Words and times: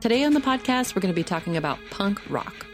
Today 0.00 0.24
on 0.24 0.34
the 0.34 0.40
podcast, 0.40 0.94
we're 0.94 1.00
going 1.00 1.12
to 1.12 1.16
be 1.16 1.24
talking 1.24 1.56
about 1.56 1.78
punk 1.90 2.20
rock. 2.28 2.66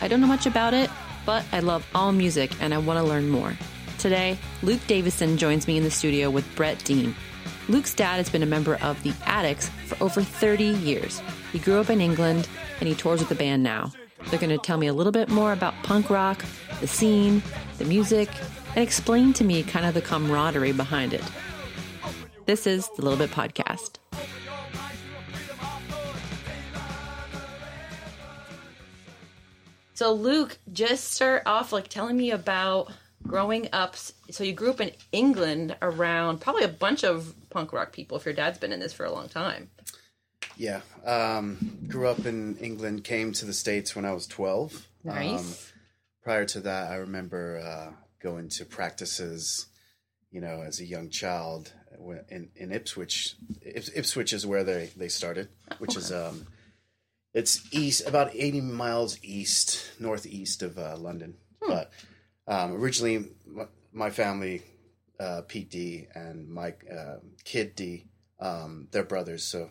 I 0.00 0.06
don't 0.06 0.20
know 0.20 0.28
much 0.28 0.46
about 0.46 0.74
it, 0.74 0.88
but 1.26 1.44
I 1.52 1.58
love 1.58 1.86
all 1.94 2.12
music 2.12 2.52
and 2.60 2.72
I 2.72 2.78
want 2.78 2.98
to 2.98 3.04
learn 3.04 3.28
more. 3.28 3.52
Today, 3.98 4.38
Luke 4.62 4.80
Davidson 4.86 5.36
joins 5.38 5.66
me 5.66 5.76
in 5.76 5.82
the 5.82 5.90
studio 5.90 6.30
with 6.30 6.46
Brett 6.54 6.82
Dean. 6.84 7.16
Luke's 7.68 7.94
dad 7.94 8.16
has 8.16 8.30
been 8.30 8.44
a 8.44 8.46
member 8.46 8.76
of 8.76 9.02
the 9.02 9.12
Adicts 9.26 9.68
for 9.86 10.02
over 10.02 10.22
30 10.22 10.64
years. 10.64 11.20
He 11.52 11.58
grew 11.58 11.80
up 11.80 11.90
in 11.90 12.00
England 12.00 12.48
and 12.78 12.88
he 12.88 12.94
tours 12.94 13.18
with 13.18 13.28
the 13.28 13.34
band 13.34 13.62
now. 13.64 13.92
They're 14.30 14.38
going 14.38 14.56
to 14.56 14.64
tell 14.64 14.78
me 14.78 14.86
a 14.86 14.94
little 14.94 15.12
bit 15.12 15.28
more 15.28 15.52
about 15.52 15.74
punk 15.82 16.08
rock, 16.10 16.44
the 16.80 16.86
scene, 16.86 17.42
the 17.78 17.84
music, 17.86 18.30
and 18.76 18.84
explain 18.84 19.32
to 19.34 19.44
me 19.44 19.64
kind 19.64 19.84
of 19.84 19.94
the 19.94 20.00
camaraderie 20.00 20.72
behind 20.72 21.12
it. 21.12 21.24
This 22.46 22.66
is 22.68 22.88
the 22.96 23.02
Little 23.02 23.18
Bit 23.18 23.30
Podcast. 23.30 23.96
So, 30.08 30.14
Luke, 30.14 30.56
just 30.72 31.12
start 31.12 31.42
off 31.44 31.70
like 31.70 31.88
telling 31.88 32.16
me 32.16 32.30
about 32.30 32.90
growing 33.24 33.68
up. 33.74 33.94
So, 34.30 34.42
you 34.42 34.54
grew 34.54 34.70
up 34.70 34.80
in 34.80 34.92
England 35.12 35.76
around 35.82 36.40
probably 36.40 36.64
a 36.64 36.68
bunch 36.68 37.04
of 37.04 37.34
punk 37.50 37.74
rock 37.74 37.92
people 37.92 38.16
if 38.16 38.24
your 38.24 38.32
dad's 38.32 38.58
been 38.58 38.72
in 38.72 38.80
this 38.80 38.94
for 38.94 39.04
a 39.04 39.12
long 39.12 39.28
time. 39.28 39.68
Yeah. 40.56 40.80
Um, 41.04 41.58
grew 41.88 42.08
up 42.08 42.24
in 42.24 42.56
England, 42.56 43.04
came 43.04 43.32
to 43.32 43.44
the 43.44 43.52
States 43.52 43.94
when 43.94 44.06
I 44.06 44.12
was 44.12 44.26
12. 44.26 44.88
Nice. 45.04 45.40
Um, 45.40 45.46
prior 46.24 46.46
to 46.46 46.60
that, 46.60 46.90
I 46.90 46.94
remember 46.94 47.58
uh, 47.58 47.92
going 48.22 48.48
to 48.48 48.64
practices, 48.64 49.66
you 50.30 50.40
know, 50.40 50.62
as 50.62 50.80
a 50.80 50.86
young 50.86 51.10
child 51.10 51.70
in, 52.30 52.48
in 52.56 52.72
Ipswich. 52.72 53.36
Ipswich 53.60 54.32
is 54.32 54.46
where 54.46 54.64
they, 54.64 54.88
they 54.96 55.08
started, 55.08 55.48
which 55.80 55.98
is, 55.98 56.10
um, 56.10 56.46
it's 57.38 57.66
east, 57.72 58.06
about 58.06 58.30
80 58.34 58.60
miles 58.62 59.18
east, 59.22 59.92
northeast 60.00 60.62
of 60.62 60.76
uh, 60.78 60.96
London. 60.96 61.34
But 61.66 61.90
um, 62.46 62.72
originally, 62.74 63.26
my, 63.46 63.66
my 63.92 64.10
family, 64.10 64.62
uh, 65.20 65.42
Pete 65.46 65.70
Dee 65.70 66.06
and 66.14 66.48
my 66.48 66.74
uh, 66.92 67.16
Kid 67.44 67.74
Dee, 67.76 68.06
um, 68.40 68.88
they're 68.90 69.04
brothers. 69.04 69.44
So 69.44 69.70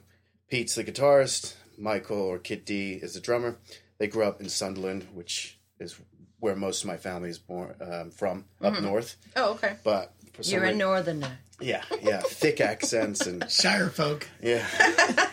Pete's 0.50 0.76
the 0.76 0.84
guitarist, 0.84 1.56
Michael 1.78 2.22
or 2.22 2.38
Kid 2.40 2.64
Dee 2.66 2.94
is 2.94 3.14
the 3.16 3.20
drummer. 3.20 3.58
They 4.00 4.08
grew 4.08 4.24
up 4.24 4.40
in 4.42 4.50
Sunderland, 4.50 5.08
which 5.14 5.60
is 5.80 6.00
where 6.40 6.56
most 6.56 6.84
of 6.84 6.88
my 6.88 6.98
family 6.98 7.30
is 7.30 7.40
born 7.40 7.76
um, 7.82 8.12
from, 8.12 8.46
up 8.62 8.80
north. 8.82 9.18
Oh, 9.36 9.54
okay. 9.54 9.76
But 9.84 10.14
for 10.34 10.44
You're 10.44 10.62
a 10.62 10.64
reason- 10.66 10.78
northerner. 10.80 11.38
yeah, 11.60 11.84
yeah, 12.02 12.22
thick 12.22 12.62
accents 12.62 13.26
and 13.26 13.50
Shire 13.52 13.90
folk. 13.90 14.28
yeah. 14.42 14.64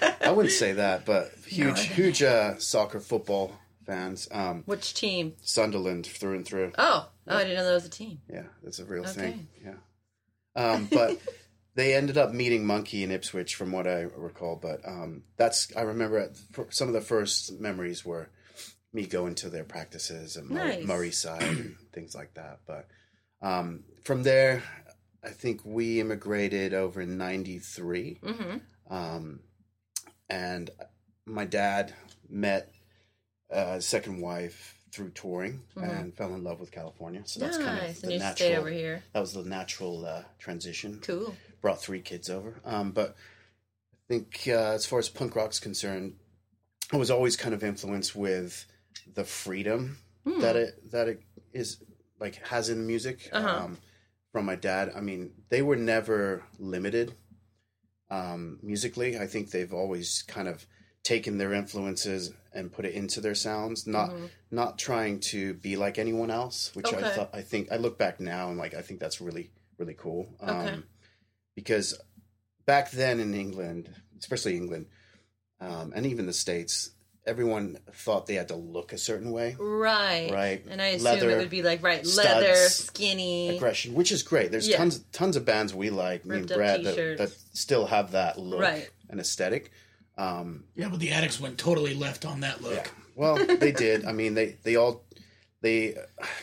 I 0.24 0.30
wouldn't 0.32 0.52
say 0.54 0.72
that, 0.72 1.04
but 1.04 1.32
huge, 1.46 1.80
huge 1.88 2.22
uh, 2.22 2.58
soccer 2.58 3.00
football 3.00 3.52
fans. 3.86 4.28
Um, 4.30 4.62
Which 4.66 4.94
team? 4.94 5.34
Sunderland 5.42 6.06
through 6.06 6.36
and 6.36 6.46
through. 6.46 6.72
Oh, 6.78 7.08
oh, 7.28 7.36
I 7.36 7.42
didn't 7.42 7.56
know 7.58 7.64
that 7.66 7.74
was 7.74 7.86
a 7.86 7.90
team. 7.90 8.20
Yeah, 8.30 8.44
that's 8.62 8.78
a 8.78 8.84
real 8.84 9.02
Okay. 9.02 9.12
thing. 9.12 9.48
Yeah. 9.64 9.74
Um, 10.56 10.88
but 10.90 11.18
they 11.74 11.94
ended 11.94 12.16
up 12.16 12.32
meeting 12.32 12.64
Monkey 12.66 13.02
in 13.04 13.10
Ipswich, 13.10 13.54
from 13.54 13.72
what 13.72 13.86
I 13.86 14.02
recall. 14.16 14.56
But 14.60 14.80
um, 14.86 15.24
that's 15.36 15.74
I 15.76 15.82
remember 15.82 16.30
some 16.70 16.88
of 16.88 16.94
the 16.94 17.00
first 17.00 17.60
memories 17.60 18.04
were 18.04 18.30
me 18.92 19.06
going 19.06 19.34
to 19.34 19.50
their 19.50 19.64
practices 19.64 20.36
and 20.36 20.48
Murray, 20.48 20.76
Nice. 20.76 20.86
Murray 20.86 21.10
side 21.10 21.42
and 21.42 21.76
things 21.92 22.14
like 22.14 22.34
that. 22.34 22.60
But 22.66 22.86
um, 23.42 23.82
from 24.04 24.22
there, 24.22 24.62
I 25.22 25.30
think 25.30 25.60
we 25.64 26.00
immigrated 26.00 26.72
over 26.72 27.00
in 27.02 27.18
'93, 27.18 28.20
Mm-hmm. 28.22 28.94
um, 28.94 29.40
and 30.28 30.70
my 31.26 31.44
dad 31.44 31.92
met 32.28 32.72
uh, 33.52 33.74
his 33.74 33.86
second 33.86 34.20
wife 34.20 34.78
through 34.92 35.10
touring 35.10 35.60
and 35.76 36.14
fell 36.16 36.32
in 36.34 36.44
love 36.44 36.60
with 36.60 36.70
California. 36.70 37.22
So 37.24 37.40
that's 37.40 37.56
kind 37.58 37.78
of 37.78 37.84
Mm-hmm. 37.84 38.00
The 38.00 38.06
And 38.06 38.12
you 38.12 38.18
natural 38.20 38.34
stayed 38.36 38.56
over 38.56 38.70
here. 38.70 39.02
that 39.12 39.20
was 39.20 39.32
the 39.32 39.42
natural 39.44 40.06
uh, 40.06 40.22
transition. 40.38 41.00
Cool. 41.02 41.34
Brought 41.60 41.80
three 41.82 42.00
kids 42.00 42.30
over. 42.30 42.60
Um, 42.64 42.92
but 42.92 43.16
I 43.92 43.96
think 44.08 44.42
uh, 44.46 44.72
as 44.72 44.86
far 44.86 44.98
as 45.00 45.08
punk 45.08 45.34
rock's 45.34 45.58
concerned, 45.58 46.14
I 46.92 46.96
was 46.96 47.10
always 47.10 47.36
kind 47.36 47.54
of 47.54 47.64
influenced 47.64 48.14
with 48.14 48.66
the 49.14 49.24
freedom 49.24 49.98
Hmm. 50.26 50.40
that 50.40 50.56
it 50.56 50.90
that 50.92 51.06
it 51.08 51.22
is 51.52 51.82
like 52.18 52.36
has 52.46 52.70
in 52.70 52.86
music 52.86 53.28
Uh-huh. 53.32 53.64
um, 53.64 53.78
from 54.32 54.46
my 54.46 54.54
dad. 54.56 54.90
I 54.96 55.00
mean, 55.00 55.32
they 55.50 55.60
were 55.60 55.76
never 55.76 56.44
limited 56.58 57.14
um, 58.10 58.58
musically. 58.62 59.18
I 59.18 59.26
think 59.26 59.50
they've 59.50 59.72
always 59.72 60.22
kind 60.26 60.48
of 60.48 60.66
taken 61.02 61.36
their 61.38 61.52
influences 61.52 62.32
and 62.52 62.72
put 62.72 62.84
it 62.86 62.94
into 62.94 63.20
their 63.20 63.34
sounds, 63.34 63.86
not 63.86 64.12
not 64.50 64.78
trying 64.78 65.20
to 65.20 65.54
be 65.54 65.76
like 65.76 65.98
anyone 65.98 66.30
else. 66.30 66.70
Which 66.74 66.92
I 66.92 66.96
Mm-hmm. 67.02 67.16
Thought 67.16 67.30
I 67.32 67.42
think 67.42 67.70
I 67.72 67.76
look 67.76 67.98
back 67.98 68.20
now 68.20 68.48
and 68.48 68.58
like 68.58 68.74
I 68.74 68.82
think 68.82 69.00
that's 69.00 69.20
really 69.20 69.50
really 69.78 69.94
cool. 69.94 70.28
Um, 70.40 70.56
Okay. 70.56 70.76
Because 71.56 71.96
back 72.66 72.90
then 72.90 73.20
in 73.20 73.32
England, 73.34 73.88
especially 74.18 74.56
England, 74.56 74.86
um, 75.60 75.92
and 75.94 76.04
even 76.06 76.26
the 76.26 76.32
states, 76.32 76.90
everyone 77.26 77.78
thought 77.92 78.26
they 78.26 78.34
had 78.34 78.48
to 78.48 78.56
look 78.56 78.92
a 78.92 78.98
certain 78.98 79.30
way. 79.32 79.56
Right. 79.58 80.30
Right. 80.30 80.64
And 80.68 80.80
I 80.82 80.88
assume 80.88 81.04
Leather, 81.04 81.30
it 81.30 81.38
would 81.38 81.50
be 81.50 81.62
like 81.62 81.82
right 81.82 82.06
studs, 82.06 82.26
leather, 82.28 82.54
skinny. 82.68 83.56
aggression, 83.56 83.94
which 83.94 84.12
is 84.12 84.22
great. 84.22 84.50
There's 84.50 84.68
Yeah. 84.68 84.76
tons 84.76 85.00
tons 85.12 85.36
of 85.36 85.44
bands 85.44 85.74
we 85.74 85.90
like, 85.90 86.24
me 86.26 86.36
and 86.36 86.44
Ripped 86.50 86.54
Brad, 86.58 86.84
that, 86.84 86.96
that 87.18 87.32
still 87.54 87.86
have 87.86 88.12
that 88.12 88.38
look 88.38 88.60
Right. 88.60 88.90
and 89.08 89.18
aesthetic. 89.20 89.70
Um, 90.18 90.64
Yeah, 90.74 90.88
but 90.90 91.00
the 91.00 91.10
Adicts 91.12 91.40
went 91.40 91.58
totally 91.58 91.94
left 91.94 92.24
on 92.24 92.40
that 92.40 92.60
look. 92.62 92.74
yeah, 92.74 92.86
well, 93.16 93.36
they 93.36 93.72
did. 93.72 94.04
I 94.04 94.12
mean, 94.12 94.34
they 94.34 94.56
they 94.62 94.76
all 94.76 95.02
they 95.62 95.96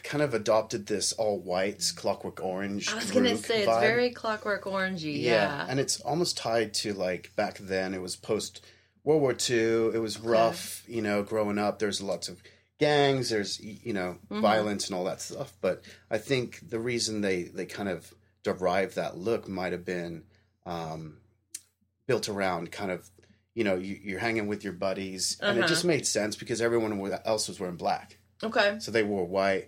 kind 0.04 0.24
of 0.24 0.34
adopted 0.34 0.88
this 0.88 1.14
all 1.14 1.38
whites, 1.40 1.92
Clockwork 1.92 2.44
Orange. 2.44 2.92
I 2.92 2.96
was 2.96 3.12
gonna 3.12 3.30
groove 3.30 3.46
say 3.46 3.60
it's 3.64 3.80
very 3.80 4.10
clockwork 4.10 4.64
orangey. 4.64 5.22
Yeah. 5.22 5.64
and 5.70 5.80
it's 5.80 6.02
almost 6.02 6.38
tied 6.38 6.74
to 6.76 6.94
like 6.94 7.32
back 7.36 7.60
then. 7.60 7.94
It 7.94 8.02
was 8.02 8.16
post 8.16 8.62
World 9.04 9.22
War 9.22 9.32
II. 9.50 9.92
It 9.96 10.02
was 10.02 10.20
rough, 10.20 10.84
you 10.88 11.02
know, 11.02 11.24
growing 11.24 11.58
up. 11.58 11.80
There's 11.80 12.02
lots 12.02 12.30
of 12.30 12.42
gangs. 12.80 13.30
There's 13.30 13.60
you 13.60 13.94
know 13.94 14.18
Mm-hmm. 14.30 14.42
violence 14.42 14.88
and 14.90 14.96
all 14.98 15.04
that 15.06 15.22
stuff. 15.22 15.54
But 15.62 15.84
I 16.10 16.18
think 16.18 16.70
the 16.70 16.80
reason 16.80 17.22
they 17.22 17.44
they 17.44 17.66
kind 17.66 17.90
of 17.90 18.14
derived 18.44 18.96
that 18.96 19.18
look 19.18 19.48
might 19.48 19.72
have 19.72 19.86
been 19.86 20.24
um, 20.66 21.18
built 22.08 22.30
around 22.30 22.72
kind 22.72 22.92
of 22.92 23.10
you 23.54 23.64
know 23.64 23.76
you, 23.76 24.00
you're 24.04 24.20
hanging 24.20 24.48
with 24.48 24.64
your 24.64 24.74
buddies, 24.74 25.38
and 25.42 25.58
it 25.58 25.62
Uh-huh. 25.62 25.68
just 25.68 25.86
made 25.86 26.06
sense 26.08 26.36
because 26.36 26.62
everyone 26.62 27.12
else 27.26 27.48
was 27.48 27.60
wearing 27.60 27.76
black, 27.78 28.18
okay. 28.44 28.78
so 28.80 28.92
they 28.92 29.04
wore 29.04 29.26
white. 29.28 29.68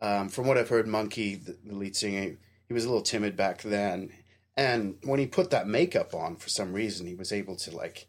Um, 0.00 0.28
from 0.28 0.46
what 0.46 0.58
I've 0.58 0.68
heard, 0.68 0.86
Monkey, 0.86 1.36
the, 1.36 1.56
the 1.64 1.74
lead 1.74 1.96
singer, 1.96 2.36
he 2.68 2.74
was 2.74 2.84
a 2.84 2.88
little 2.88 3.02
timid 3.02 3.34
back 3.36 3.62
then, 3.62 4.10
and 4.56 4.96
when 5.02 5.18
he 5.18 5.26
put 5.26 5.50
that 5.50 5.66
makeup 5.66 6.14
on, 6.14 6.36
for 6.36 6.48
some 6.50 6.72
reason, 6.72 7.06
he 7.06 7.14
was 7.14 7.32
able 7.32 7.56
to 7.56 7.74
like 7.74 8.06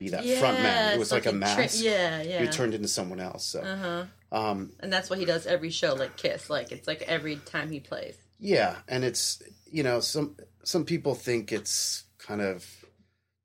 be 0.00 0.08
that 0.08 0.24
front 0.40 0.60
man. 0.60 0.94
It 0.94 0.98
was 0.98 1.08
it's 1.08 1.12
like 1.12 1.26
a 1.26 1.30
tra- 1.30 1.38
mask. 1.38 1.84
yeah, 1.84 2.22
yeah. 2.22 2.40
He 2.40 2.48
turned 2.48 2.74
into 2.74 2.88
someone 2.88 3.20
else. 3.20 3.44
So, 3.44 3.60
uh 3.60 3.76
huh. 3.76 4.04
um, 4.36 4.72
And 4.80 4.92
that's 4.92 5.08
what 5.10 5.18
he 5.20 5.24
does 5.26 5.46
every 5.46 5.70
show, 5.70 5.94
like 5.94 6.16
Kiss. 6.16 6.50
Like 6.50 6.72
it's 6.72 6.88
like 6.88 7.02
every 7.02 7.36
time 7.36 7.70
he 7.70 7.78
plays. 7.80 8.16
yeah, 8.40 8.76
and 8.88 9.04
it's 9.04 9.42
you 9.70 9.82
know 9.84 10.00
some 10.00 10.36
some 10.64 10.84
people 10.84 11.14
think 11.14 11.52
it's 11.52 12.04
kind 12.18 12.40
of 12.40 12.66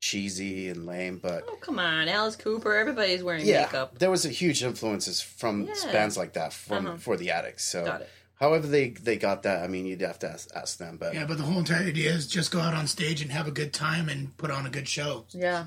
cheesy 0.00 0.68
and 0.68 0.86
lame, 0.86 1.18
but 1.22 1.44
Oh 1.48 1.56
come 1.60 1.78
on, 1.78 2.08
Alice 2.08 2.36
Cooper. 2.36 2.74
Everybody's 2.74 3.22
wearing 3.22 3.44
yeah, 3.46 3.62
makeup. 3.62 3.98
there 3.98 4.10
was 4.10 4.24
a 4.24 4.28
huge 4.30 4.62
influences 4.62 5.20
from 5.20 5.64
Yeah. 5.64 5.92
bands 5.92 6.16
like 6.16 6.32
that 6.34 6.52
from 6.52 6.86
Uh-huh. 6.86 6.96
for 6.98 7.16
the 7.16 7.30
Adicts. 7.30 7.64
So, 7.64 7.84
Got 7.84 8.00
it. 8.02 8.08
however 8.36 8.66
they 8.66 8.90
they 8.90 9.16
got 9.16 9.42
that, 9.44 9.62
I 9.62 9.68
mean, 9.68 9.86
you'd 9.86 10.02
have 10.02 10.18
to 10.20 10.30
ask, 10.30 10.48
ask 10.54 10.78
them. 10.78 10.96
But 10.98 11.14
Yeah, 11.14 11.24
but 11.26 11.38
the 11.38 11.44
whole 11.44 11.58
entire 11.58 11.86
idea 11.86 12.12
is 12.12 12.26
just 12.26 12.50
go 12.50 12.60
out 12.60 12.74
on 12.74 12.86
stage 12.86 13.20
and 13.22 13.30
have 13.32 13.46
a 13.48 13.50
good 13.50 13.72
time 13.72 14.08
and 14.08 14.36
put 14.36 14.50
on 14.50 14.64
a 14.66 14.70
good 14.70 14.86
show. 14.88 15.26
Yeah, 15.32 15.66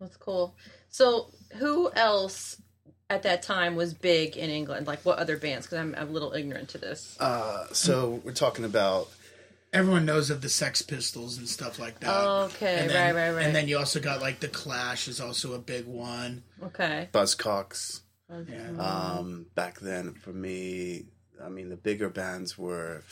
that's 0.00 0.16
cool. 0.16 0.56
So 0.88 1.30
who 1.58 1.90
else 1.92 2.60
at 3.08 3.22
that 3.22 3.42
time 3.42 3.76
was 3.76 3.94
big 3.94 4.36
in 4.36 4.50
England? 4.50 4.86
Like 4.86 5.00
what 5.04 5.18
other 5.18 5.36
bands? 5.36 5.66
Because 5.66 5.78
I'm, 5.78 5.94
I'm 5.96 6.08
a 6.08 6.12
little 6.12 6.32
ignorant 6.32 6.68
to 6.70 6.78
this. 6.78 7.16
uh, 7.20 7.66
so 7.72 8.20
we're 8.24 8.32
talking 8.32 8.64
about 8.64 9.08
Everyone 9.72 10.06
knows 10.06 10.30
of 10.30 10.40
the 10.40 10.48
Sex 10.48 10.80
Pistols 10.80 11.36
and 11.36 11.46
stuff 11.46 11.78
like 11.78 12.00
that. 12.00 12.24
Okay, 12.24 12.78
and 12.78 12.88
then, 12.88 13.14
right, 13.14 13.28
right, 13.28 13.36
right. 13.36 13.44
And 13.44 13.54
then 13.54 13.68
you 13.68 13.76
also 13.76 14.00
got 14.00 14.22
like 14.22 14.40
the 14.40 14.48
Clash 14.48 15.06
is 15.06 15.20
also 15.20 15.52
a 15.54 15.58
big 15.58 15.86
one. 15.86 16.44
okay. 16.62 17.08
Buzzcocks. 17.12 18.00
Yeah. 18.48 18.70
Um, 18.78 19.46
back 19.54 19.80
then, 19.80 20.14
for 20.14 20.32
me, 20.32 21.06
I 21.44 21.50
mean, 21.50 21.68
the 21.68 21.76
bigger 21.76 22.08
bands 22.08 22.56
were, 22.56 23.02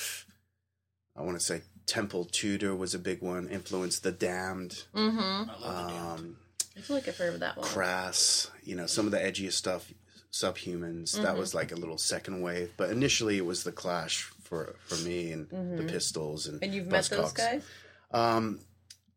I 1.17 1.23
want 1.23 1.38
to 1.38 1.44
say, 1.44 1.62
Tenpole 1.87 2.25
Tudor 2.26 2.75
was 2.75 2.94
a 2.94 2.99
big 2.99 3.20
one. 3.20 3.49
Influenced 3.49 4.03
the 4.03 4.12
Damned, 4.12 4.85
Mm-hmm. 4.94 5.19
I 5.50 5.58
love 5.61 5.87
the 5.88 5.93
Damned. 5.93 6.19
um, 6.20 6.37
I 6.76 6.81
feel 6.81 6.97
like 6.97 7.09
I've 7.09 7.17
heard 7.17 7.35
of 7.35 7.41
that 7.41 7.56
one. 7.56 7.67
Crass. 7.67 8.50
You 8.62 8.76
know, 8.76 8.87
some 8.87 9.06
of 9.06 9.12
the 9.12 9.19
edgiest 9.19 9.53
stuff. 9.53 9.93
Subhumans. 10.32 11.23
That 11.23 11.38
was 11.38 11.55
like 11.55 11.71
a 11.71 11.76
little 11.76 11.97
second 11.97 12.43
wave, 12.43 12.73
but 12.76 12.91
initially 12.91 13.38
it 13.38 13.47
was 13.47 13.62
the 13.62 13.71
Clash 13.71 14.23
for 14.43 14.75
for 14.85 14.97
me 14.97 15.31
and 15.31 15.49
the 15.79 15.85
Pistols 15.85 16.49
and 16.49 16.61
And 16.61 16.75
you've 16.75 16.88
met 16.88 17.05
those 17.05 17.32
Buzzcocks. 17.32 17.37
guys? 17.37 17.65
Um, 18.11 18.59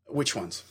which 0.06 0.36
ones? 0.36 0.64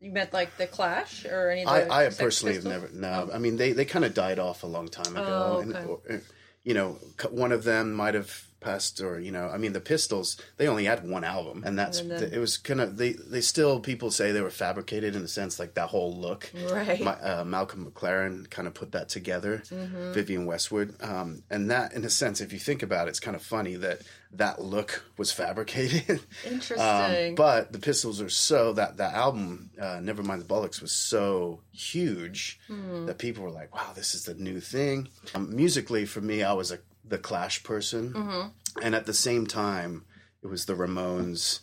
You 0.00 0.10
meant 0.10 0.32
like 0.32 0.56
the 0.56 0.66
Clash 0.66 1.26
or 1.26 1.50
any? 1.50 1.64
Of 1.64 1.68
I, 1.68 2.06
I 2.06 2.08
personally 2.08 2.54
have 2.54 2.64
never. 2.64 2.88
No, 2.94 3.28
I 3.30 3.36
mean 3.38 3.58
they, 3.58 3.72
they 3.72 3.84
kind 3.84 4.06
of 4.06 4.14
died 4.14 4.38
off 4.38 4.62
a 4.62 4.66
long 4.66 4.88
time 4.88 5.14
ago. 5.14 5.56
Oh, 5.56 5.60
and, 5.60 5.76
okay. 5.76 5.86
or, 5.86 6.00
uh, 6.10 6.18
you 6.62 6.72
know, 6.72 6.96
one 7.30 7.52
of 7.52 7.64
them 7.64 7.92
might 7.92 8.14
have 8.14 8.42
passed, 8.60 9.00
or 9.00 9.18
you 9.20 9.32
know, 9.32 9.48
I 9.48 9.56
mean 9.58 9.72
the 9.72 9.80
Pistols. 9.80 10.36
They 10.56 10.68
only 10.68 10.84
had 10.84 11.08
one 11.08 11.24
album, 11.24 11.62
and 11.64 11.78
that's 11.78 12.00
And 12.00 12.10
then- 12.10 12.32
it 12.32 12.38
was 12.38 12.56
kind 12.58 12.80
of 12.80 12.96
they 12.96 13.12
they 13.12 13.40
still 13.40 13.80
people 13.80 14.10
say 14.10 14.32
they 14.32 14.40
were 14.42 14.50
fabricated 14.50 15.16
in 15.16 15.22
a 15.22 15.28
sense 15.28 15.58
like 15.58 15.74
that 15.74 15.88
whole 15.88 16.14
look. 16.16 16.50
Right. 16.70 17.00
My, 17.00 17.12
uh, 17.12 17.44
Malcolm 17.44 17.90
McLaren 17.90 18.48
kind 18.50 18.68
of 18.68 18.74
put 18.74 18.92
that 18.92 19.08
together. 19.08 19.62
Mm-hmm. 19.70 20.12
Vivienne 20.12 20.46
Westwood, 20.46 20.94
um, 21.02 21.42
and 21.50 21.70
that 21.70 21.92
in 21.94 22.04
a 22.04 22.10
sense, 22.10 22.40
if 22.40 22.52
you 22.52 22.58
think 22.58 22.82
about 22.82 23.06
it, 23.06 23.10
it's 23.10 23.20
kind 23.20 23.34
of 23.36 23.42
funny 23.42 23.76
that 23.76 24.02
that 24.32 24.62
look 24.62 25.02
was 25.16 25.32
fabricated. 25.32 26.20
Interesting. 26.44 27.30
Um, 27.30 27.34
but 27.34 27.72
the 27.72 27.80
Pistols 27.80 28.20
are 28.20 28.28
so 28.28 28.72
that 28.74 28.98
that 28.98 29.14
album, 29.14 29.70
uh, 29.80 29.98
Nevermind 29.98 30.38
the 30.38 30.44
Bollocks, 30.44 30.80
was 30.80 30.92
so 30.92 31.60
huge 31.72 32.60
Hmm. 32.68 33.06
that 33.06 33.18
people 33.18 33.42
were 33.42 33.50
like, 33.50 33.74
"Wow, 33.74 33.92
this 33.94 34.14
is 34.14 34.24
the 34.24 34.34
new 34.34 34.60
thing." 34.60 35.08
Um, 35.34 35.54
musically, 35.54 36.04
for 36.06 36.20
me, 36.20 36.42
I 36.44 36.52
was 36.52 36.70
a 36.70 36.78
the 37.04 37.18
Clash 37.18 37.62
person, 37.64 38.12
Mm-hmm. 38.12 38.48
and 38.82 38.94
at 38.94 39.06
the 39.06 39.14
same 39.14 39.46
time, 39.46 40.04
it 40.42 40.46
was 40.48 40.66
the 40.66 40.74
Ramones. 40.74 41.60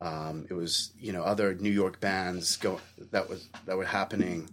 Um, 0.00 0.46
it 0.48 0.54
was 0.54 0.92
you 0.98 1.12
know 1.12 1.22
other 1.22 1.54
New 1.54 1.70
York 1.72 2.00
bands 2.00 2.56
go 2.56 2.80
that 3.12 3.28
was 3.28 3.48
that 3.66 3.76
were 3.76 3.84
happening 3.86 4.50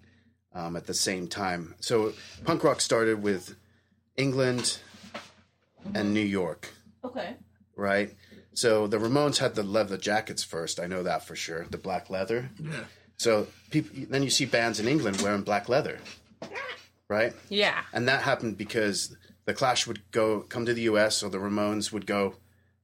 um, 0.53 0.75
at 0.75 0.87
the 0.87 0.93
same 0.93 1.27
time. 1.27 1.75
So 1.81 2.13
punk 2.45 2.63
rock 2.63 2.81
started 2.81 3.21
with 3.21 3.55
England 4.17 4.79
Mm-hmm. 5.85 5.97
and 5.97 6.13
New 6.15 6.19
York 6.41 6.73
okay. 7.03 7.35
right? 7.75 8.09
So 8.53 8.87
the 8.87 8.97
Ramones 8.97 9.37
had 9.37 9.53
the 9.53 9.61
leather 9.61 9.97
jackets 9.97 10.43
first. 10.43 10.79
I 10.79 10.87
know 10.87 11.03
that 11.03 11.23
for 11.27 11.35
sure. 11.35 11.67
The 11.69 11.77
black 11.77 12.09
leather. 12.09 12.49
Yeah. 12.59 12.85
So 13.17 13.45
people, 13.69 13.91
then 14.09 14.23
you 14.23 14.31
see 14.31 14.45
bands 14.45 14.79
in 14.79 14.87
England 14.87 15.21
wearing 15.21 15.43
black 15.43 15.69
leather, 15.69 15.99
right? 17.07 17.33
Yeah. 17.49 17.83
And 17.93 18.07
that 18.07 18.21
happened 18.23 18.57
because 18.57 19.15
the 19.45 19.53
Clash 19.53 19.87
would 19.87 20.11
go 20.11 20.41
come 20.41 20.65
to 20.65 20.73
the 20.73 20.83
U.S. 20.83 21.23
or 21.23 21.29
the 21.29 21.37
Ramones 21.37 21.91
would 21.91 22.05
go 22.05 22.35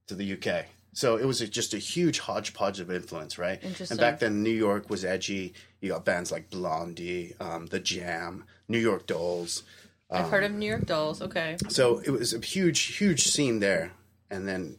to 0.06 0.14
the 0.14 0.24
U.K. 0.24 0.66
So 0.94 1.16
it 1.16 1.24
was 1.24 1.40
a, 1.40 1.48
just 1.48 1.72
a 1.72 1.78
huge 1.78 2.18
hodgepodge 2.18 2.78
of 2.78 2.90
influence, 2.90 3.38
right? 3.38 3.58
Interesting. 3.62 3.94
And 3.94 4.00
back 4.00 4.18
then, 4.18 4.42
New 4.42 4.50
York 4.50 4.90
was 4.90 5.04
edgy. 5.04 5.54
You 5.80 5.90
got 5.90 6.04
bands 6.04 6.30
like 6.30 6.50
Blondie, 6.50 7.34
um, 7.40 7.66
The 7.66 7.80
Jam, 7.80 8.44
New 8.68 8.78
York 8.78 9.06
Dolls. 9.06 9.62
I've 10.10 10.28
heard 10.28 10.44
of 10.44 10.52
New 10.52 10.66
York 10.66 10.84
Dolls. 10.84 11.22
Okay. 11.22 11.56
So 11.68 12.02
it 12.04 12.10
was 12.10 12.34
a 12.34 12.38
huge, 12.40 12.96
huge 12.96 13.24
scene 13.24 13.60
there. 13.60 13.92
And 14.30 14.46
then 14.46 14.76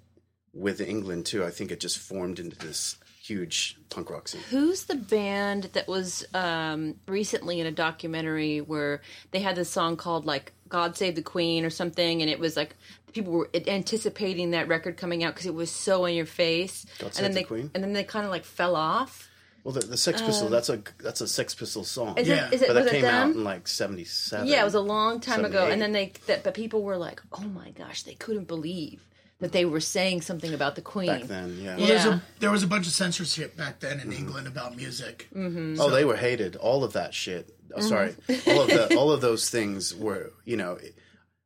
with 0.53 0.80
England 0.80 1.25
too, 1.25 1.44
I 1.44 1.50
think 1.50 1.71
it 1.71 1.80
just 1.80 1.97
formed 1.97 2.39
into 2.39 2.56
this 2.56 2.97
huge 3.24 3.77
punk 3.89 4.09
rock 4.09 4.27
scene. 4.27 4.41
Who's 4.50 4.83
the 4.83 4.95
band 4.95 5.69
that 5.74 5.88
was 5.88 6.25
um, 6.33 6.95
recently 7.07 7.59
in 7.59 7.65
a 7.65 7.71
documentary 7.71 8.62
where 8.62 9.01
they 9.31 9.39
had 9.39 9.56
this 9.56 9.69
song 9.69 9.97
called 9.97 10.25
like 10.25 10.53
"God 10.73 10.97
Save 10.97 11.13
the 11.15 11.21
Queen" 11.21 11.63
or 11.63 11.69
something, 11.69 12.21
and 12.21 12.29
it 12.29 12.39
was 12.39 12.57
like 12.57 12.75
people 13.13 13.31
were 13.31 13.49
anticipating 13.67 14.51
that 14.51 14.67
record 14.67 14.97
coming 14.97 15.23
out 15.23 15.33
because 15.35 15.45
it 15.45 15.53
was 15.53 15.69
so 15.71 16.05
in 16.05 16.15
your 16.15 16.25
face. 16.25 16.85
God 16.97 17.05
and 17.07 17.15
Save 17.15 17.23
then 17.23 17.31
the 17.31 17.39
they 17.41 17.43
Queen? 17.43 17.71
and 17.75 17.83
then 17.83 17.93
they 17.93 18.03
kind 18.03 18.25
of 18.25 18.31
like 18.31 18.43
fell 18.43 18.75
off. 18.75 19.29
Well, 19.63 19.73
the, 19.73 19.81
the 19.81 19.95
Sex 19.97 20.19
um, 20.19 20.27
Pistols, 20.27 20.51
that's 20.51 20.69
a 20.69 20.81
that's 20.99 21.21
a 21.21 21.27
Sex 21.27 21.53
Pistols 21.55 21.89
song. 21.89 22.17
Is 22.17 22.27
Yeah. 22.27 22.47
it? 22.47 22.53
Is 22.55 22.61
it? 22.63 22.67
but 22.69 22.75
Was 22.75 22.85
that 22.85 22.93
it 22.95 23.01
came 23.01 23.05
out 23.05 23.29
in 23.35 23.43
like 23.43 23.67
'77. 23.67 24.47
Yeah, 24.47 24.61
it 24.61 24.65
was 24.65 24.73
a 24.73 24.81
long 24.81 25.19
time 25.21 25.45
ago, 25.45 25.67
and 25.67 25.81
then 25.81 25.91
they, 25.93 26.11
that, 26.27 26.43
but 26.43 26.53
people 26.55 26.81
were 26.83 26.97
like, 26.97 27.21
"Oh 27.31 27.43
my 27.43 27.69
gosh!" 27.71 28.01
They 28.03 28.15
couldn't 28.15 28.47
believe 28.47 29.05
that 29.39 29.51
they 29.51 29.65
were 29.65 29.80
saying 29.81 30.21
something 30.21 30.53
about 30.53 30.75
the 30.75 30.81
Queen. 30.81 31.07
back 31.07 31.24
then. 31.24 31.59
Yeah. 31.62 31.77
Well, 31.77 31.88
there's 31.88 32.06
Yeah. 32.06 32.15
a, 32.15 32.39
there 32.39 32.51
was 32.51 32.63
a 32.63 32.68
bunch 32.68 32.88
of 32.88 32.94
censorship 32.94 33.57
back 33.57 33.80
then 33.80 34.00
in 34.00 34.13
England 34.13 34.47
about 34.47 34.75
music. 34.77 35.27
Oh, 35.35 35.89
they 35.89 36.06
were 36.06 36.15
hated. 36.15 36.56
All 36.56 36.83
of 36.83 36.94
that 36.94 37.13
shit. 37.13 37.53
Oh, 37.75 37.80
Mm-hmm. 37.80 37.88
sorry. 37.88 38.15
all 38.47 38.62
of 38.62 38.68
the 38.68 38.95
all 38.97 39.12
of 39.12 39.21
those 39.21 39.50
things 39.50 39.94
were. 39.95 40.31
You 40.45 40.57
know, 40.57 40.77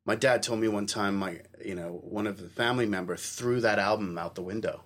my 0.06 0.16
dad 0.16 0.44
told 0.44 0.60
me 0.60 0.68
one 0.68 0.86
time. 0.86 1.16
My 1.16 1.40
you 1.64 1.74
know 1.76 2.02
one 2.04 2.28
of 2.28 2.38
the 2.38 2.50
family 2.50 2.86
member 2.86 3.16
threw 3.16 3.62
that 3.62 3.80
album 3.80 4.18
out 4.18 4.36
the 4.36 4.42
window. 4.44 4.84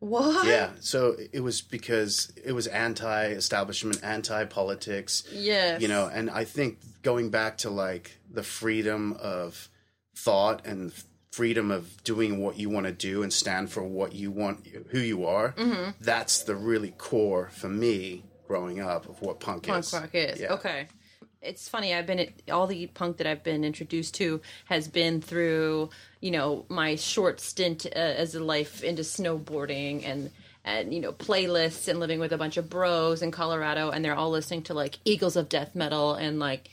What? 0.00 0.46
Yeah. 0.46 0.70
So 0.80 1.14
it 1.32 1.40
was 1.40 1.60
because 1.60 2.32
it 2.42 2.52
was 2.52 2.66
anti-establishment, 2.66 4.00
anti-politics. 4.02 5.24
Yeah. 5.32 5.78
You 5.78 5.88
know, 5.88 6.06
and 6.12 6.30
I 6.30 6.44
think 6.44 6.78
going 7.02 7.30
back 7.30 7.58
to 7.58 7.70
like 7.70 8.18
the 8.30 8.42
freedom 8.42 9.16
of 9.20 9.68
thought 10.16 10.66
and 10.66 10.92
freedom 11.30 11.70
of 11.70 12.02
doing 12.02 12.38
what 12.38 12.58
you 12.58 12.68
want 12.68 12.86
to 12.86 12.92
do 12.92 13.22
and 13.22 13.32
stand 13.32 13.70
for 13.70 13.82
what 13.82 14.14
you 14.14 14.30
want, 14.30 14.66
who 14.88 14.98
you 14.98 15.24
are. 15.26 15.52
Mm-hmm. 15.52 15.90
That's 16.00 16.42
the 16.42 16.56
really 16.56 16.90
core 16.90 17.48
for 17.52 17.68
me 17.68 18.24
growing 18.48 18.80
up 18.80 19.08
of 19.08 19.22
what 19.22 19.38
punk, 19.38 19.66
punk 19.66 19.84
is. 19.84 19.92
rock 19.92 20.10
is. 20.12 20.40
Yeah. 20.40 20.54
Okay. 20.54 20.88
It's 21.40 21.68
funny. 21.68 21.94
I've 21.94 22.06
been 22.06 22.18
at 22.18 22.32
all 22.50 22.66
the 22.66 22.86
punk 22.88 23.18
that 23.18 23.26
I've 23.26 23.42
been 23.42 23.64
introduced 23.64 24.14
to 24.16 24.40
has 24.66 24.88
been 24.88 25.22
through, 25.22 25.90
you 26.20 26.32
know, 26.32 26.66
my 26.68 26.96
short 26.96 27.40
stint 27.40 27.86
uh, 27.86 27.98
as 27.98 28.34
a 28.34 28.44
life 28.44 28.82
into 28.82 29.02
snowboarding 29.02 30.04
and 30.04 30.30
and 30.64 30.92
you 30.92 31.00
know 31.00 31.12
playlists 31.12 31.88
and 31.88 31.98
living 32.00 32.20
with 32.20 32.32
a 32.32 32.38
bunch 32.38 32.56
of 32.56 32.68
bros 32.68 33.22
in 33.22 33.30
Colorado, 33.30 33.90
and 33.90 34.04
they're 34.04 34.14
all 34.14 34.30
listening 34.30 34.62
to 34.64 34.74
like 34.74 34.98
Eagles 35.04 35.36
of 35.36 35.48
Death 35.48 35.74
Metal 35.74 36.14
and 36.14 36.38
like 36.38 36.68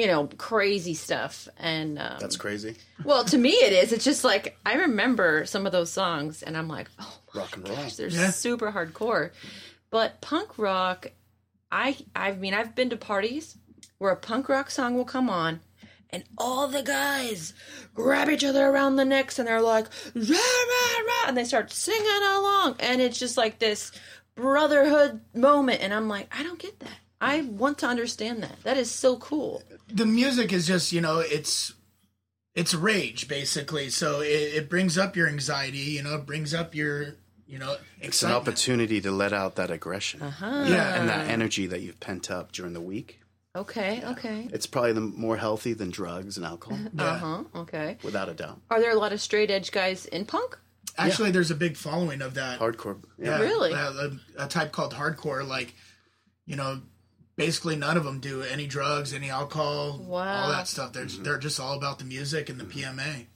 you 0.00 0.06
know 0.06 0.28
crazy 0.38 0.94
stuff. 0.94 1.48
And 1.58 1.98
um, 1.98 2.16
That's 2.20 2.36
crazy. 2.36 2.76
well, 3.04 3.24
to 3.24 3.38
me 3.38 3.50
it 3.50 3.72
is. 3.72 3.92
It's 3.92 4.04
just 4.04 4.24
like 4.24 4.56
I 4.64 4.74
remember 4.74 5.44
some 5.46 5.66
of 5.66 5.72
those 5.72 5.90
songs, 5.92 6.42
and 6.42 6.56
I'm 6.56 6.68
like, 6.68 6.88
oh 7.00 7.18
Rock 7.34 7.56
and 7.56 7.68
roll. 7.68 7.76
gosh, 7.76 7.96
they're 7.96 8.08
Yeah. 8.08 8.30
super 8.30 8.72
hardcore. 8.72 9.30
But 9.90 10.20
punk 10.20 10.58
rock, 10.58 11.12
I 11.70 11.96
I 12.14 12.32
mean 12.32 12.54
I've 12.54 12.74
been 12.74 12.90
to 12.90 12.96
parties 12.96 13.56
where 13.98 14.12
a 14.12 14.16
punk 14.16 14.48
rock 14.48 14.70
song 14.70 14.94
will 14.96 15.04
come 15.04 15.28
on 15.28 15.60
and 16.12 16.24
all 16.38 16.66
the 16.68 16.82
guys 16.82 17.52
grab 17.94 18.28
each 18.30 18.42
other 18.44 18.66
around 18.66 18.96
the 18.96 19.04
necks 19.04 19.38
and 19.38 19.46
they're 19.46 19.60
like 19.60 19.86
rah, 20.14 20.22
rah, 20.22 20.98
rah, 21.06 21.28
and 21.28 21.36
they 21.36 21.44
start 21.44 21.70
singing 21.72 22.22
along 22.36 22.76
and 22.80 23.00
it's 23.00 23.18
just 23.18 23.36
like 23.36 23.58
this 23.58 23.92
brotherhood 24.34 25.20
moment 25.34 25.82
and 25.82 25.92
I'm 25.94 26.08
like 26.08 26.26
I 26.36 26.42
don't 26.42 26.58
get 26.58 26.80
that. 26.80 26.98
I 27.20 27.42
want 27.42 27.78
to 27.78 27.86
understand 27.86 28.42
that. 28.42 28.62
That 28.64 28.76
is 28.76 28.90
so 28.90 29.16
cool. 29.16 29.62
the 29.92 30.06
music 30.06 30.52
is 30.52 30.66
just 30.66 30.92
you 30.92 31.00
know 31.00 31.18
it's 31.20 31.74
it's 32.54 32.74
rage 32.74 33.28
basically 33.28 33.90
so 33.90 34.20
it, 34.20 34.26
it 34.58 34.70
brings 34.70 34.98
up 34.98 35.14
your 35.16 35.28
anxiety 35.28 35.78
you 35.78 36.02
know 36.02 36.14
it 36.16 36.26
brings 36.26 36.52
up 36.54 36.74
your 36.74 37.14
you 37.46 37.58
know 37.58 37.76
It's 38.00 38.22
an 38.22 38.32
opportunity 38.32 39.00
to 39.02 39.10
let 39.10 39.32
out 39.32 39.56
that 39.56 39.70
aggression 39.70 40.22
Uh-huh. 40.22 40.64
yeah 40.68 40.98
and 41.00 41.08
that 41.08 41.28
energy 41.28 41.66
that 41.66 41.80
you've 41.80 42.00
pent 42.00 42.30
up 42.30 42.52
during 42.52 42.72
the 42.72 42.80
week. 42.80 43.18
Okay, 43.56 44.00
okay. 44.04 44.48
It's 44.52 44.66
probably 44.66 44.92
the 44.92 45.00
more 45.00 45.36
healthy 45.36 45.72
than 45.72 45.90
drugs 45.90 46.36
and 46.36 46.46
alcohol, 46.46 46.78
yeah. 46.94 47.04
Uh-huh. 47.04 47.42
Okay. 47.62 47.98
without 48.04 48.28
a 48.28 48.34
doubt. 48.34 48.60
Are 48.70 48.80
there 48.80 48.92
a 48.92 48.98
lot 48.98 49.12
of 49.12 49.20
straight 49.20 49.50
edge 49.50 49.70
guys 49.72 50.06
in 50.06 50.24
punk? 50.24 50.56
actually 50.98 51.30
there's 51.30 51.50
a 51.50 51.54
big 51.54 51.76
following 51.76 52.20
of 52.22 52.34
that 52.34 52.58
Hardcore. 52.60 52.98
yeah, 53.18 53.38
Yeah. 53.38 53.40
Really? 53.40 53.72
uh, 53.72 53.92
a, 54.38 54.44
a 54.44 54.46
type 54.48 54.70
called 54.72 54.92
hardcore 54.94 55.46
like 55.46 55.74
you 56.46 56.56
know 56.56 56.80
basically 57.40 57.76
none 57.76 57.96
of 57.96 58.04
them 58.04 58.20
do 58.20 58.42
any 58.42 58.66
drugs 58.66 59.12
any 59.12 59.30
alcohol 59.30 59.98
Wow. 59.98 60.44
all 60.44 60.50
that 60.52 60.68
stuff 60.68 60.92
they're, 60.92 61.06
they're 61.06 61.38
just 61.38 61.58
all 61.60 61.76
about 61.76 61.98
the 61.98 62.04
music 62.04 62.48
and 62.48 62.58
the 62.60 62.64
pma 62.64 63.26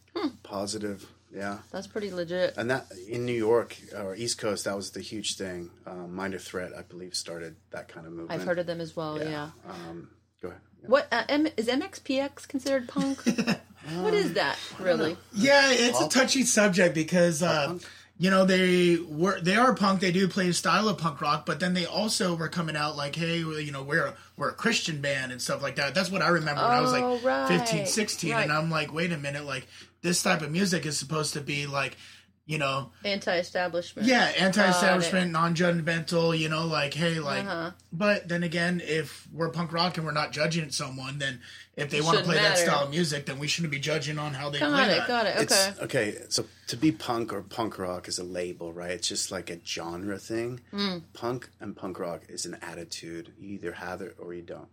Positive. 0.43 1.05
Yeah. 1.35 1.59
That's 1.73 1.89
pretty 1.89 2.13
legit. 2.13 2.55
And 2.57 2.71
that 2.71 2.87
in 3.09 3.27
New 3.27 3.33
York 3.33 3.77
or 3.97 4.15
East 4.15 4.39
Coast, 4.39 4.67
that 4.67 4.77
was 4.77 4.93
the 4.93 5.01
huge 5.01 5.37
thing. 5.37 5.71
Um, 5.87 6.15
Minor 6.15 6.39
Threat, 6.39 6.71
I 6.79 6.83
believe, 6.83 7.15
started 7.17 7.57
that 7.73 7.89
kind 7.89 8.07
of 8.07 8.13
movement. 8.13 8.31
I've 8.41 8.47
heard 8.47 8.61
of 8.61 8.67
them 8.67 8.81
as 8.81 8.95
well. 8.95 9.19
Yeah. 9.19 9.51
Um, 9.69 10.11
go 10.41 10.49
ahead. 10.49 10.61
Yeah. 10.83 10.89
What 10.89 11.09
uh, 11.11 11.25
M- 11.29 11.49
is 11.57 11.67
MXPX 11.67 12.47
considered 12.47 12.87
punk? 12.89 13.19
what 13.97 14.15
is 14.15 14.35
that 14.35 14.57
really? 14.79 15.17
Yeah, 15.33 15.73
it's 15.73 16.01
a 16.01 16.09
touchy 16.09 16.45
subject 16.45 16.95
because 16.95 17.43
uh, 17.43 17.79
you 18.17 18.31
know 18.31 18.45
they 18.45 18.97
were 18.97 19.41
they 19.41 19.57
are 19.57 19.75
punk. 19.75 20.01
They 20.01 20.13
do 20.13 20.29
play 20.29 20.49
a 20.49 20.53
style 20.53 20.89
of 20.89 20.99
punk 20.99 21.21
rock, 21.21 21.45
but 21.47 21.59
then 21.61 21.75
they 21.75 21.85
also 21.87 22.35
were 22.37 22.49
coming 22.49 22.77
out 22.77 22.97
like, 22.97 23.17
hey, 23.17 23.39
you 23.39 23.73
know, 23.73 23.83
we're 23.83 24.07
a, 24.07 24.15
we're 24.37 24.51
a 24.51 24.55
Christian 24.55 25.01
band 25.01 25.33
and 25.33 25.43
stuff 25.43 25.63
like 25.63 25.77
that. 25.77 25.95
That's 25.95 26.11
what 26.11 26.23
I 26.23 26.29
remember 26.29 26.63
when 26.63 26.71
I 26.71 26.81
was 26.81 26.93
Oh, 26.93 27.01
like 27.15 27.25
right, 27.25 27.49
15, 27.49 27.87
16, 27.87 28.33
and. 28.33 28.53
I'm 28.53 28.71
like, 28.71 28.93
wait 28.93 29.11
a 29.13 29.19
minute, 29.19 29.45
like 29.45 29.67
this 30.03 30.23
type 30.23 30.43
of 30.43 30.51
music 30.51 30.87
is 30.87 30.97
supposed 30.99 31.33
to 31.33 31.41
be 31.41 31.67
like, 31.67 31.97
you 32.47 32.59
know, 32.59 32.91
Anti-establishment. 33.05 34.07
yeah, 34.07 34.33
anti-establishment, 34.39 35.31
non-judgmental. 35.33 36.39
You 36.39 36.49
know, 36.49 36.67
like, 36.67 36.93
hey, 36.95 37.19
like. 37.21 37.45
Uh-huh. 37.47 37.71
But 37.93 38.29
then 38.29 38.43
again, 38.43 38.83
if 38.85 39.27
we're 39.33 39.49
punk 39.51 39.73
rock 39.73 39.97
and 39.97 40.05
we're 40.07 40.13
not 40.13 40.33
judging 40.33 40.71
someone, 40.71 41.19
then 41.19 41.41
if 41.77 41.91
they 41.91 42.01
want 42.01 42.19
to 42.19 42.25
shouldn't 42.25 42.39
play 42.39 42.43
that 42.49 42.59
style 42.59 42.85
of 42.85 42.91
music, 42.91 43.27
then 43.27 43.39
we 43.39 43.47
shouldn't 43.49 43.73
be 43.73 43.79
judging 43.79 44.19
on 44.19 44.35
how 44.35 44.51
they 44.51 44.59
Got 44.59 44.73
play 44.73 44.85
it. 44.95 44.99
that. 44.99 45.09
Got 45.09 45.27
it. 45.27 45.31
Okay. 45.37 45.43
It's 45.43 45.81
okay. 45.81 46.19
So 46.29 46.45
to 46.69 46.77
be 46.77 46.93
punk 46.93 47.33
or 47.33 47.41
punk 47.43 47.79
rock 47.79 48.09
is 48.09 48.19
a 48.19 48.25
label, 48.25 48.73
right? 48.73 48.91
It's 48.91 49.09
just 49.09 49.31
like 49.33 49.49
a 49.51 49.59
genre 49.65 50.19
thing. 50.19 50.61
Hmm. 50.71 50.99
Punk 51.15 51.49
and 51.61 51.75
punk 51.77 51.99
rock 51.99 52.23
is 52.29 52.45
an 52.47 52.59
attitude. 52.63 53.33
You 53.39 53.55
either 53.55 53.73
have 53.73 54.03
it 54.03 54.17
or 54.21 54.35
you 54.35 54.43
don't. 54.43 54.69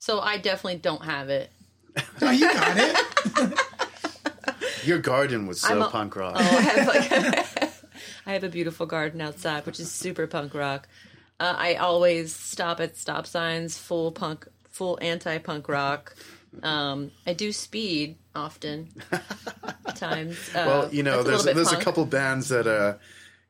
so 0.00 0.20
I 0.20 0.38
definitely 0.38 0.80
don't 0.80 1.04
have 1.04 1.28
it. 1.28 1.50
No, 2.20 2.30
you 2.32 2.52
got 2.52 2.76
it. 2.76 3.58
Your 4.84 4.98
garden 4.98 5.46
was 5.46 5.60
so 5.60 5.82
a- 5.82 5.90
punk 5.90 6.16
rock. 6.16 6.36
Oh, 6.36 6.40
I 6.40 6.60
have 6.60 6.86
like 6.88 7.72
I 8.26 8.32
have 8.32 8.44
a 8.44 8.48
beautiful 8.48 8.86
garden 8.86 9.20
outside, 9.20 9.66
which 9.66 9.80
is 9.80 9.90
super 9.90 10.26
punk 10.26 10.54
rock. 10.54 10.88
Uh, 11.40 11.54
I 11.56 11.74
always 11.76 12.34
stop 12.34 12.80
at 12.80 12.96
stop 12.96 13.26
signs, 13.26 13.78
full 13.78 14.12
punk, 14.12 14.46
full 14.70 14.98
anti-punk 15.00 15.68
rock. 15.68 16.14
Um, 16.62 17.10
I 17.26 17.32
do 17.32 17.52
speed 17.52 18.16
often. 18.34 18.88
times. 19.94 20.36
Uh, 20.54 20.64
well, 20.66 20.88
you 20.92 21.02
know, 21.02 21.22
that's 21.22 21.42
a 21.42 21.52
there's 21.52 21.56
there's 21.56 21.80
a 21.80 21.82
couple 21.84 22.04
bands 22.06 22.48
that 22.48 22.66
uh, 22.66 22.94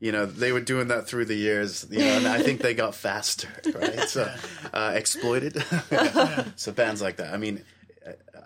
you 0.01 0.13
know, 0.13 0.27
they 0.27 0.53
were 0.53 0.61
doing 0.61 0.89
that 0.89 1.09
through 1.09 1.25
the 1.25 1.35
years, 1.35 1.87
you 1.91 1.99
know, 1.99 2.05
and 2.05 2.29
I 2.29 2.43
think 2.43 2.61
they 2.61 2.75
got 2.75 2.95
faster, 2.95 3.49
right? 3.75 4.09
So, 4.09 4.33
uh, 4.73 4.93
exploited. 4.95 5.63
so 6.57 6.73
bands 6.73 7.03
like 7.03 7.17
that. 7.17 7.35
I 7.35 7.37
mean, 7.37 7.65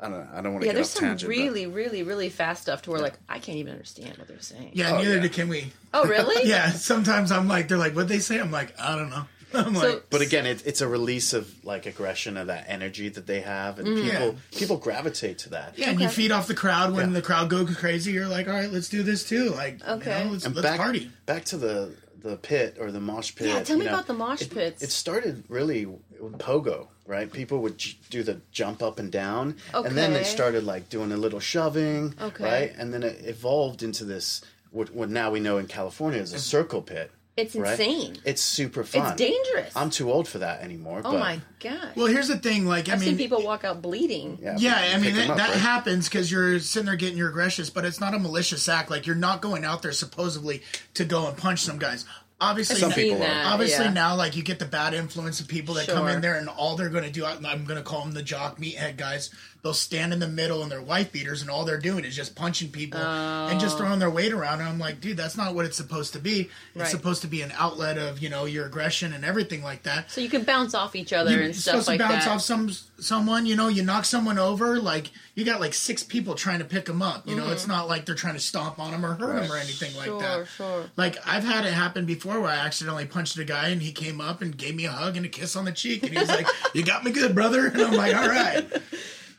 I 0.02 0.09
don't, 0.09 0.18
know. 0.18 0.28
I 0.35 0.40
don't 0.40 0.52
want 0.52 0.62
to 0.62 0.66
Yeah, 0.66 0.73
get 0.73 0.75
there's 0.75 0.88
off 0.88 0.92
some 1.00 1.09
tangent. 1.11 1.28
but- 1.30 1.37
really, 1.38 1.66
really, 1.66 2.02
really 2.02 2.28
fast 2.28 2.62
stuff 2.62 2.82
to 2.82 2.90
where 2.90 3.00
like 3.00 3.14
I 3.28 3.38
can't 3.38 3.59
even 3.59 3.73
understand 3.73 4.18
what 4.18 4.26
they're 4.28 4.40
saying. 4.40 4.73
Yeah, 4.75 4.92
Oh, 4.94 4.99
neither 4.99 5.16
yeah. 5.16 5.23
do 5.23 5.28
can 5.28 5.49
we. 5.49 5.73
Oh, 5.94 6.04
really? 6.06 6.49
Yeah, 6.49 6.71
sometimes 6.73 7.30
I'm 7.30 7.47
like, 7.49 7.68
they're 7.68 7.78
like, 7.78 7.94
what 7.94 8.09
they 8.09 8.18
say? 8.18 8.40
I'm 8.40 8.50
like, 8.50 8.78
I 8.80 8.97
don't 8.97 9.11
know. 9.11 9.25
I'm 9.54 9.75
So, 9.76 9.87
like, 9.87 10.04
But 10.11 10.23
again, 10.23 10.47
it, 10.47 10.66
it's 10.66 10.80
a 10.80 10.88
release 10.88 11.32
of 11.35 11.64
like 11.64 11.85
aggression 11.87 12.37
of 12.38 12.47
that 12.49 12.64
energy 12.68 13.11
that 13.11 13.26
they 13.26 13.42
have, 13.42 13.78
and 13.78 13.87
Mm-hmm. 13.87 14.04
people 14.11 14.26
Yeah. 14.26 14.59
people 14.59 14.76
gravitate 14.78 15.38
to 15.38 15.50
that. 15.50 15.78
yeah, 15.78 15.90
and 15.90 16.00
you 16.00 16.09
feed 16.09 16.32
off 16.32 16.47
the 16.49 16.54
crowd. 16.54 16.94
When 16.94 17.09
Yeah. 17.09 17.14
the 17.14 17.23
crowd 17.23 17.49
goes 17.50 17.76
crazy, 17.76 18.12
you're 18.12 18.28
like, 18.28 18.49
all 18.49 18.54
right, 18.54 18.71
let's 18.73 18.88
do 18.88 19.02
this 19.02 19.28
too. 19.28 19.50
Like, 19.50 19.87
Okay. 19.87 20.18
you 20.21 20.25
know, 20.25 20.32
let's, 20.32 20.47
And 20.47 20.54
let's 20.56 20.66
back 20.66 20.78
party. 20.78 21.11
back 21.26 21.44
to 21.47 21.56
the 21.59 21.94
the 22.23 22.37
pit 22.37 22.76
or 22.80 22.90
the 22.92 23.00
mosh 23.00 23.35
pit. 23.35 23.49
Yeah, 23.49 23.62
tell 23.64 23.76
me 23.76 23.85
know, 23.85 23.92
about 23.94 24.06
the 24.06 24.14
mosh 24.14 24.42
it- 24.42 24.54
pits. 24.54 24.80
It 24.82 24.90
started 24.92 25.42
really 25.49 25.87
with 25.87 26.38
pogo, 26.38 26.87
right? 27.06 27.32
People 27.32 27.59
would 27.61 27.78
j- 27.78 27.97
do 28.11 28.23
the 28.23 28.40
jump 28.52 28.82
up 28.82 28.99
and 28.99 29.11
down, 29.11 29.56
and 29.75 29.97
then 29.97 30.12
they 30.12 30.25
started 30.25 30.64
like 30.64 30.88
doing 30.88 31.12
a 31.12 31.16
little 31.16 31.40
shoving, 31.40 32.14
Okay. 32.21 32.44
right? 32.44 32.73
And 32.76 32.92
then 32.92 33.02
it 33.02 33.25
evolved 33.25 33.82
into 33.82 34.04
this 34.04 34.42
what, 34.71 34.94
what 34.94 35.11
now 35.11 35.30
we 35.30 35.40
know 35.40 35.59
in 35.59 35.66
California 35.66 36.21
is 36.21 36.32
a 36.32 36.38
circle 36.38 36.82
pit. 36.82 37.11
It's 37.35 37.54
right? 37.56 37.71
insane. 37.80 38.16
It's 38.26 38.42
super 38.42 38.85
fun. 38.85 39.06
It's 39.06 39.16
dangerous. 39.16 39.75
I'm 39.75 39.88
too 39.88 40.12
old 40.12 40.28
for 40.28 40.40
that 40.40 40.61
anymore. 40.61 41.00
oh 41.02 41.12
but 41.12 41.18
my 41.18 41.40
god! 41.61 41.92
Well, 41.97 42.04
here's 42.06 42.28
the 42.28 42.37
thing. 42.37 42.66
Like, 42.66 42.90
I 42.90 42.92
I've 42.92 43.00
mean, 43.00 43.09
seen 43.11 43.16
people 43.16 43.42
walk 43.42 43.64
out 43.64 43.80
bleeding. 43.80 44.38
Yeah, 44.42 44.56
Yeah, 44.59 44.92
I 44.94 44.99
mean 44.99 45.14
that, 45.14 45.30
up, 45.30 45.37
that 45.38 45.49
right? 45.49 45.59
happens 45.59 46.11
because 46.11 46.30
you're 46.30 46.59
sitting 46.61 46.85
there 46.87 46.94
getting 46.97 47.16
your 47.16 47.30
aggressions, 47.30 47.71
but 47.71 47.87
it's 47.87 48.00
not 48.00 48.12
a 48.12 48.18
malicious 48.18 48.68
act. 48.68 48.90
Like 48.90 49.06
you're 49.06 49.16
not 49.16 49.40
going 49.40 49.64
out 49.64 49.80
there 49.80 49.92
supposedly 49.92 50.62
to 50.92 51.06
go 51.06 51.26
and 51.26 51.35
punch 51.35 51.61
some 51.61 51.78
guys. 51.78 52.04
Obviously, 52.43 52.77
Some 52.77 52.89
now- 52.91 52.95
people 52.97 53.19
Seen 53.19 53.23
are. 53.27 53.35
that, 53.35 53.47
obviously 53.53 53.85
yeah. 53.85 53.93
now 53.93 54.17
like 54.17 54.37
you 54.37 54.43
get 54.43 54.59
the 54.59 54.65
bad 54.65 54.95
influence 54.95 55.39
of 55.39 55.47
people 55.47 55.75
that 55.75 55.87
come 55.87 56.09
in 56.09 56.21
there 56.21 56.35
and 56.35 56.49
all 56.49 56.77
they're 56.77 56.89
going 56.91 57.05
to 57.05 57.11
do. 57.11 57.25
I'm 57.25 57.41
going 57.65 57.77
to 57.79 57.83
call 57.83 58.03
them 58.03 58.13
the 58.13 58.23
jock 58.23 58.59
meathead 58.59 58.97
guys. 58.97 59.31
They'll 59.62 59.75
stand 59.75 60.12
in 60.12 60.19
the 60.19 60.26
middle 60.26 60.64
in 60.64 60.69
their 60.69 60.83
wife 60.83 61.12
beaters, 61.12 61.40
and 61.40 61.49
all 61.49 61.64
they're 61.64 61.78
doing 61.78 62.04
is 62.04 62.16
just 62.16 62.35
punching 62.35 62.71
people 62.71 62.99
and 62.99 63.61
just 63.61 63.76
oh. 63.76 63.78
throwing 63.78 64.00
their 64.00 64.11
weight 64.11 64.33
around. 64.33 64.59
And 64.59 64.69
I'm 64.69 64.81
like, 64.81 65.00
dude, 65.00 65.16
that's 65.16 65.37
not 65.37 65.54
what 65.54 65.64
it's 65.64 65.76
supposed 65.76 66.14
to 66.14 66.19
be. 66.19 66.40
It's 66.40 66.50
Right. 66.75 66.88
supposed 66.88 67.23
to 67.23 67.28
be 67.28 67.42
an 67.42 67.52
outlet 67.57 67.97
of 67.97 68.19
you 68.19 68.28
know 68.28 68.45
your 68.45 68.66
aggression 68.66 69.12
and 69.12 69.25
everything 69.25 69.62
like 69.62 69.85
that 69.85 70.11
So 70.11 70.21
you 70.21 70.28
can 70.28 70.42
bounce 70.42 70.75
off 70.75 70.97
each 70.97 71.12
other 71.12 71.31
you're 71.31 71.42
and 71.42 71.54
stuff 71.54 71.83
supposed 71.85 71.88
like 71.88 72.00
to 72.00 72.09
bounce 72.09 72.25
that. 72.25 72.31
off 72.33 72.42
some 72.42 72.73
someone. 72.99 73.47
You 73.47 73.54
know, 73.54 73.69
you 73.69 73.85
knock 73.85 74.04
someone 74.04 74.37
over, 74.37 74.81
like 74.81 75.12
you 75.37 75.45
got 75.45 75.61
like 75.61 75.75
six 75.75 76.02
people 76.02 76.35
trying 76.35 76.59
to 76.59 76.64
pick 76.64 76.87
them 76.87 77.00
up. 77.00 77.28
You 77.28 77.37
know, 77.37 77.50
it's 77.50 77.62
mm-hmm. 77.62 77.71
not 77.71 77.88
like 77.88 78.04
they're 78.04 78.16
trying 78.16 78.35
to 78.35 78.40
stomp 78.40 78.81
on 78.81 78.90
them 78.90 79.07
or 79.07 79.14
hurt 79.14 79.42
them 79.42 79.52
or 79.52 79.59
anything 79.59 79.95
like 79.97 80.07
sure, 80.07 80.21
that. 80.21 80.49
sure. 80.49 80.90
Like 80.97 81.16
I've 81.25 81.45
had 81.45 81.64
it 81.66 81.73
happen 81.73 82.04
before 82.04 82.40
where 82.40 82.50
I 82.50 82.57
accidentally 82.57 83.07
punched 83.07 83.38
a 83.38 83.45
guy 83.45 83.69
and 83.69 83.81
he 83.81 83.92
came 83.92 84.21
up 84.21 84.42
and 84.42 84.57
gave 84.57 84.75
me 84.75 84.87
a 84.87 84.90
hug 84.90 85.16
and 85.16 85.25
a 85.25 85.28
kiss 85.28 85.54
on 85.54 85.66
the 85.66 85.73
cheek 85.73 86.02
and 86.02 86.12
he 86.12 86.19
was 86.19 86.28
like, 86.28 86.49
"You 86.75 86.85
got 86.85 87.04
me 87.04 87.12
good, 87.12 87.33
brother," 87.33 87.69
and 87.69 87.81
I'm 87.81 87.95
like, 87.95 88.16
"All 88.16 88.28
right." 88.28 88.66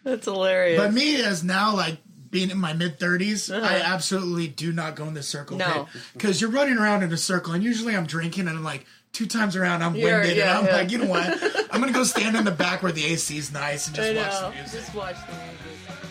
That's 0.03 0.25
hilarious. 0.25 0.79
But 0.81 0.93
me 0.93 1.21
as 1.21 1.43
now 1.43 1.75
like. 1.75 1.97
Being 2.29 2.49
in 2.49 2.57
my 2.57 2.73
mid 2.73 2.97
30s, 2.99 3.53
I 3.55 3.81
absolutely 3.81 4.47
do 4.47 4.73
not 4.73 4.95
go 4.95 5.05
in 5.05 5.13
the 5.13 5.21
circle 5.21 5.61
Uh-huh. 5.61 5.81
No. 5.81 5.87
because 6.13 6.41
you're 6.41 6.49
running 6.49 6.79
around 6.79 7.03
in 7.03 7.13
a 7.13 7.17
circle, 7.17 7.53
and 7.53 7.63
usually 7.63 7.95
I'm 7.95 8.07
drinking, 8.07 8.47
and 8.47 8.57
I'm 8.57 8.63
like 8.63 8.87
two 9.11 9.27
times 9.27 9.55
around 9.55 9.83
I'm 9.83 9.93
You're- 9.93 10.11
winded, 10.21 10.37
yeah, 10.37 10.57
and 10.57 10.57
I'm 10.57 10.65
yeah. 10.65 10.75
like, 10.81 10.91
you 10.91 10.97
know 10.97 11.05
what? 11.11 11.27
I'm 11.71 11.79
gonna 11.79 11.91
go 11.91 12.03
stand 12.03 12.35
in 12.35 12.43
the 12.43 12.49
back 12.49 12.81
where 12.81 12.91
the 12.91 13.05
AC 13.05 13.37
is 13.37 13.53
nice 13.53 13.85
and 13.85 13.95
just 13.95 14.09
I 14.09 14.15
watch 14.15 14.31
know. 14.41 14.49
the 14.49 14.55
music. 14.55 14.79
Just 14.79 14.95
watch 14.95 15.15
the 15.27 15.33
music. 15.33 16.09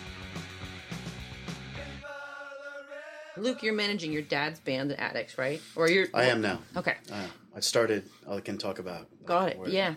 Luke, 3.37 3.63
you're 3.65 3.75
managing 3.75 4.13
your 4.13 4.23
dad's 4.23 4.61
band, 4.61 4.91
the 4.91 5.01
Adicts, 5.01 5.39
right? 5.39 5.61
Or 5.75 5.89
you're 5.89 6.07
I 6.15 6.27
am 6.27 6.41
now. 6.41 6.61
Okay. 6.77 6.95
Uh, 7.11 7.27
I 7.57 7.61
started. 7.61 8.05
I 8.31 8.39
can 8.41 8.59
talk 8.59 8.79
about. 8.79 9.09
Got 9.25 9.49
it, 9.51 9.59
where- 9.59 9.69
yeah. 9.69 9.95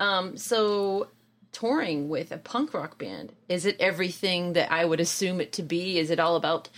Um, 0.00 0.36
so 0.38 1.08
touring 1.52 2.08
with 2.08 2.32
a 2.32 2.38
punk 2.38 2.74
rock 2.74 2.98
band, 2.98 3.32
is 3.48 3.64
it 3.64 3.76
everything 3.80 4.54
that 4.54 4.70
I 4.72 4.84
would 4.84 5.00
assume 5.00 5.40
it 5.40 5.52
to 5.54 5.62
be? 5.62 5.98
Is 5.98 6.10
it 6.10 6.20
all 6.20 6.36
about 6.36 6.68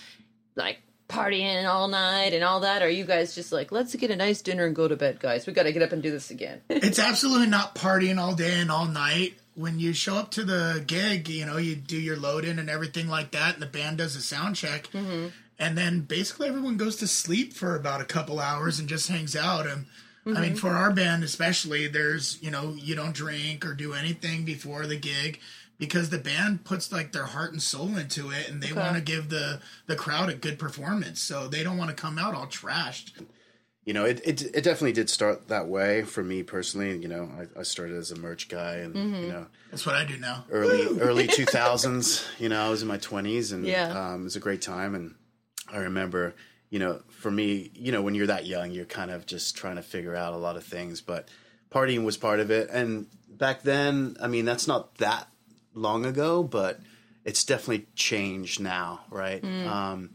like 0.55 0.79
partying 1.09 1.69
all 1.69 1.89
night 1.89 2.33
and 2.35 2.45
all 2.45 2.61
that? 2.61 2.83
Or 2.83 2.87
are 2.87 2.91
you 2.91 3.05
guys 3.05 3.35
just 3.35 3.53
like, 3.53 3.73
let's 3.73 3.95
get 3.95 4.11
a 4.11 4.17
nice 4.17 4.43
dinner 4.43 4.67
and 4.67 4.77
go 4.77 4.87
to 4.87 4.97
bed, 4.97 5.21
guys? 5.21 5.47
We 5.47 5.53
got 5.53 5.65
to 5.65 5.73
get 5.73 5.83
up 5.83 5.93
and 5.93 6.03
do 6.03 6.11
this 6.11 6.31
again. 6.31 6.61
It's 6.69 6.99
absolutely 6.99 7.49
not 7.49 7.75
partying 7.75 8.19
all 8.19 8.35
day 8.35 8.61
and 8.61 8.71
all 8.71 8.87
night. 8.87 9.35
When 9.55 9.81
you 9.81 9.93
show 9.93 10.15
up 10.15 10.31
to 10.33 10.45
the 10.45 10.85
gig, 10.87 11.29
you 11.29 11.45
know, 11.45 11.57
you 11.57 11.75
do 11.75 11.99
your 11.99 12.17
load 12.17 12.45
in 12.45 12.61
and 12.61 12.71
everything 12.71 13.09
like 13.09 13.33
that, 13.33 13.55
and 13.55 13.63
the 13.63 13.67
band 13.67 13.99
does 13.99 14.15
a 14.15 14.21
sound 14.21 14.55
check. 14.55 14.85
Mm-hmm. 14.93 15.29
And 15.59 15.77
then 15.77 16.03
basically 16.03 16.47
everyone 16.47 16.77
goes 16.77 16.95
to 16.97 17.09
sleep 17.09 17.53
for 17.53 17.75
about 17.75 18.01
a 18.01 18.05
couple 18.05 18.39
hours 18.39 18.79
and 18.79 18.89
just 18.89 19.09
hangs 19.09 19.35
out. 19.35 19.67
And 19.67 19.87
I 20.27 20.31
mean, 20.41 20.51
Mm-hmm. 20.51 20.55
for 20.57 20.71
our 20.71 20.93
band 20.93 21.25
especially, 21.25 21.87
there's, 21.89 22.39
you 22.43 22.51
know, 22.51 22.75
you 22.77 22.95
don't 22.95 23.15
drink 23.15 23.65
or 23.65 23.73
do 23.75 23.95
anything 23.95 24.45
before 24.45 24.87
the 24.87 24.97
gig 24.97 25.41
because 25.79 26.11
the 26.11 26.19
band 26.19 26.65
puts 26.65 26.91
like 26.93 27.13
their 27.13 27.25
heart 27.27 27.53
and 27.53 27.63
soul 27.63 27.97
into 27.97 28.31
it 28.31 28.49
and 28.51 28.63
they 28.63 28.73
want 28.73 28.97
to 28.97 29.01
give 29.01 29.29
the, 29.31 29.61
the 29.87 29.97
crowd 29.97 30.29
a 30.29 30.35
good 30.35 30.59
performance. 30.59 31.21
So 31.21 31.49
they 31.49 31.63
don't 31.63 31.79
want 31.79 31.89
to 31.91 31.97
come 31.97 32.19
out 32.19 32.35
all 32.35 32.47
trashed. 32.47 33.13
you 33.85 33.95
know, 33.95 34.05
it, 34.05 34.21
it 34.23 34.43
it 34.55 34.65
definitely 34.65 34.93
did 34.93 35.09
start 35.09 35.49
that 35.49 35.67
way 35.67 36.03
for 36.03 36.23
me 36.23 36.43
personally. 36.43 36.95
You 36.99 37.09
know, 37.09 37.31
I, 37.57 37.61
I 37.61 37.63
started 37.63 37.97
as 37.97 38.11
a 38.11 38.17
merch 38.17 38.49
guy, 38.51 38.75
and 38.85 38.95
Mm-hmm. 38.95 39.15
you 39.23 39.29
know, 39.29 39.47
That's 39.71 39.87
what 39.87 39.95
I 39.95 40.05
do 40.05 40.19
now. 40.19 40.45
early 40.51 41.01
early 41.01 41.27
two 41.39 41.47
thousands. 41.47 42.23
You 42.39 42.51
know, 42.51 42.61
I 42.61 42.69
was 42.69 42.83
in 42.83 42.89
my 42.89 42.99
twenties, 42.99 43.53
and 43.53 43.65
Yeah. 43.65 43.89
um, 44.13 44.21
it 44.23 44.25
was 44.25 44.37
a 44.37 44.41
great 44.41 44.61
time. 44.61 44.95
And 44.95 45.15
I 45.73 45.79
remember, 45.79 46.35
you 46.71 46.79
know, 46.79 47.01
for 47.09 47.31
me, 47.31 47.71
you 47.75 47.93
know, 47.93 48.03
when 48.03 48.15
you're 48.15 48.27
that 48.27 48.47
young, 48.47 48.71
you're 48.71 48.85
kind 48.85 49.11
of 49.11 49.27
just 49.27 49.57
trying 49.57 49.77
to 49.77 49.83
figure 49.83 50.15
out 50.15 50.33
a 50.35 50.37
lot 50.37 50.57
of 50.57 50.65
things. 50.65 51.01
But 51.01 51.29
partying 51.71 52.05
was 52.05 52.17
part 52.17 52.41
of 52.41 52.51
it, 52.51 52.69
and 52.71 53.07
back 53.31 53.63
then, 53.63 54.17
I 54.21 54.27
mean, 54.29 54.45
that's 54.45 54.67
not 54.67 54.97
that 54.97 55.29
long 55.75 56.05
ago, 56.07 56.43
but 56.43 56.81
it's 57.25 57.45
definitely 57.45 57.87
changed 57.95 58.61
now, 58.61 59.01
right? 59.11 59.43
Mm. 59.43 59.67
Um, 59.67 60.11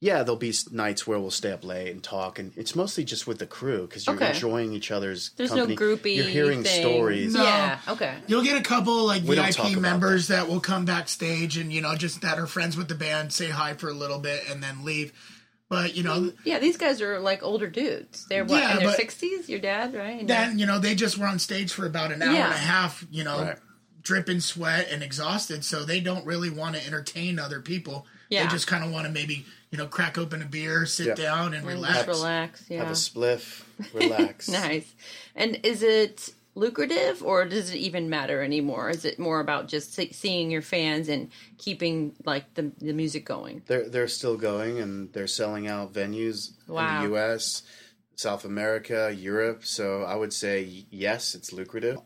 yeah, 0.00 0.24
there'll 0.24 0.34
be 0.36 0.52
nights 0.72 1.06
where 1.06 1.20
we'll 1.20 1.30
stay 1.30 1.52
up 1.52 1.62
late 1.62 1.92
and 1.92 2.02
talk, 2.02 2.40
and 2.40 2.52
it's 2.56 2.74
mostly 2.74 3.04
just 3.04 3.28
with 3.28 3.38
the 3.38 3.46
crew 3.46 3.82
because 3.86 4.04
you're 4.04 4.16
Okay. 4.16 4.30
enjoying 4.32 4.72
each 4.72 4.90
other's. 4.90 5.30
There's 5.36 5.50
company. 5.50 5.76
no 5.76 5.80
groupie. 5.80 6.16
You're 6.16 6.26
hearing 6.26 6.64
thing. 6.64 6.80
stories. 6.82 7.34
No. 7.34 7.44
Yeah. 7.44 7.78
Okay. 7.88 8.16
You'll 8.26 8.42
get 8.42 8.56
a 8.58 8.62
couple 8.64 9.04
like 9.06 9.22
We 9.22 9.36
VIP 9.36 9.58
about 9.60 9.72
members 9.80 10.26
that. 10.28 10.48
will 10.48 10.58
come 10.58 10.84
backstage 10.84 11.56
and 11.56 11.72
you 11.72 11.80
know 11.80 11.94
just 11.94 12.20
that 12.22 12.36
are 12.40 12.48
friends 12.48 12.76
with 12.76 12.88
the 12.88 12.96
band, 12.96 13.32
say 13.32 13.50
hi 13.50 13.74
for 13.74 13.88
a 13.88 13.94
little 13.94 14.18
bit, 14.18 14.42
and 14.50 14.60
then 14.60 14.84
leave. 14.84 15.12
But 15.72 15.96
you 15.96 16.02
know, 16.02 16.30
Yeah, 16.44 16.58
these 16.58 16.76
guys 16.76 17.00
are 17.00 17.18
like 17.18 17.42
older 17.42 17.66
dudes. 17.66 18.26
They're 18.28 18.44
what 18.44 18.60
Yeah, 18.60 18.76
in 18.76 18.84
their 18.84 18.92
sixties. 18.94 19.48
Your 19.48 19.58
dad, 19.58 19.94
right? 19.94 20.20
And 20.20 20.28
then 20.28 20.58
you 20.58 20.66
know 20.66 20.78
they 20.78 20.94
just 20.94 21.16
were 21.16 21.26
on 21.26 21.38
stage 21.38 21.72
for 21.72 21.86
about 21.86 22.12
an 22.12 22.20
hour 22.20 22.30
Yeah. 22.34 22.44
and 22.44 22.54
a 22.54 22.58
half. 22.58 23.06
You 23.10 23.24
know, 23.24 23.40
Right. 23.40 23.58
dripping 24.02 24.40
sweat 24.40 24.88
and 24.90 25.02
exhausted, 25.02 25.64
so 25.64 25.82
they 25.82 25.98
don't 26.00 26.26
really 26.26 26.50
want 26.50 26.76
to 26.76 26.86
entertain 26.86 27.38
other 27.38 27.60
people. 27.62 28.06
Yeah. 28.28 28.42
They 28.44 28.50
just 28.50 28.66
kind 28.66 28.84
of 28.84 28.90
want 28.90 29.06
to 29.06 29.12
maybe 29.12 29.46
you 29.70 29.78
know 29.78 29.86
crack 29.86 30.18
open 30.18 30.42
a 30.42 30.44
beer, 30.44 30.84
sit 30.84 31.06
Yeah. 31.06 31.14
down, 31.14 31.46
and 31.54 31.56
and 31.56 31.66
relax. 31.66 32.06
relax. 32.06 32.64
Yeah. 32.68 32.80
Have 32.80 32.88
a 32.88 32.92
spliff, 32.92 33.62
relax. 33.94 34.48
Nice. 34.50 34.92
And 35.34 35.58
is 35.62 35.82
it 35.82 36.34
lucrative 36.54 37.22
or 37.22 37.44
does 37.44 37.70
it 37.70 37.76
even 37.78 38.10
matter 38.10 38.42
anymore? 38.42 38.90
Is 38.90 39.04
it 39.04 39.18
more 39.18 39.40
about 39.40 39.68
just 39.68 39.94
seeing 40.14 40.50
your 40.50 40.62
fans 40.62 41.08
and 41.08 41.30
keeping 41.58 42.14
like 42.24 42.54
the, 42.54 42.72
the 42.78 42.92
music 42.92 43.24
going? 43.24 43.62
They're 43.66 43.88
they're 43.88 44.08
still 44.08 44.36
going 44.36 44.78
and 44.78 45.12
they're 45.12 45.26
selling 45.26 45.66
out 45.66 45.92
venues 45.92 46.52
Wow. 46.68 46.96
in 46.96 47.02
the 47.02 47.16
U.S., 47.16 47.62
South 48.16 48.44
America, 48.44 49.14
Europe. 49.16 49.64
So 49.64 50.02
I 50.02 50.14
would 50.14 50.32
say 50.32 50.86
yes, 50.90 51.34
it's 51.34 51.52
lucrative. 51.52 51.98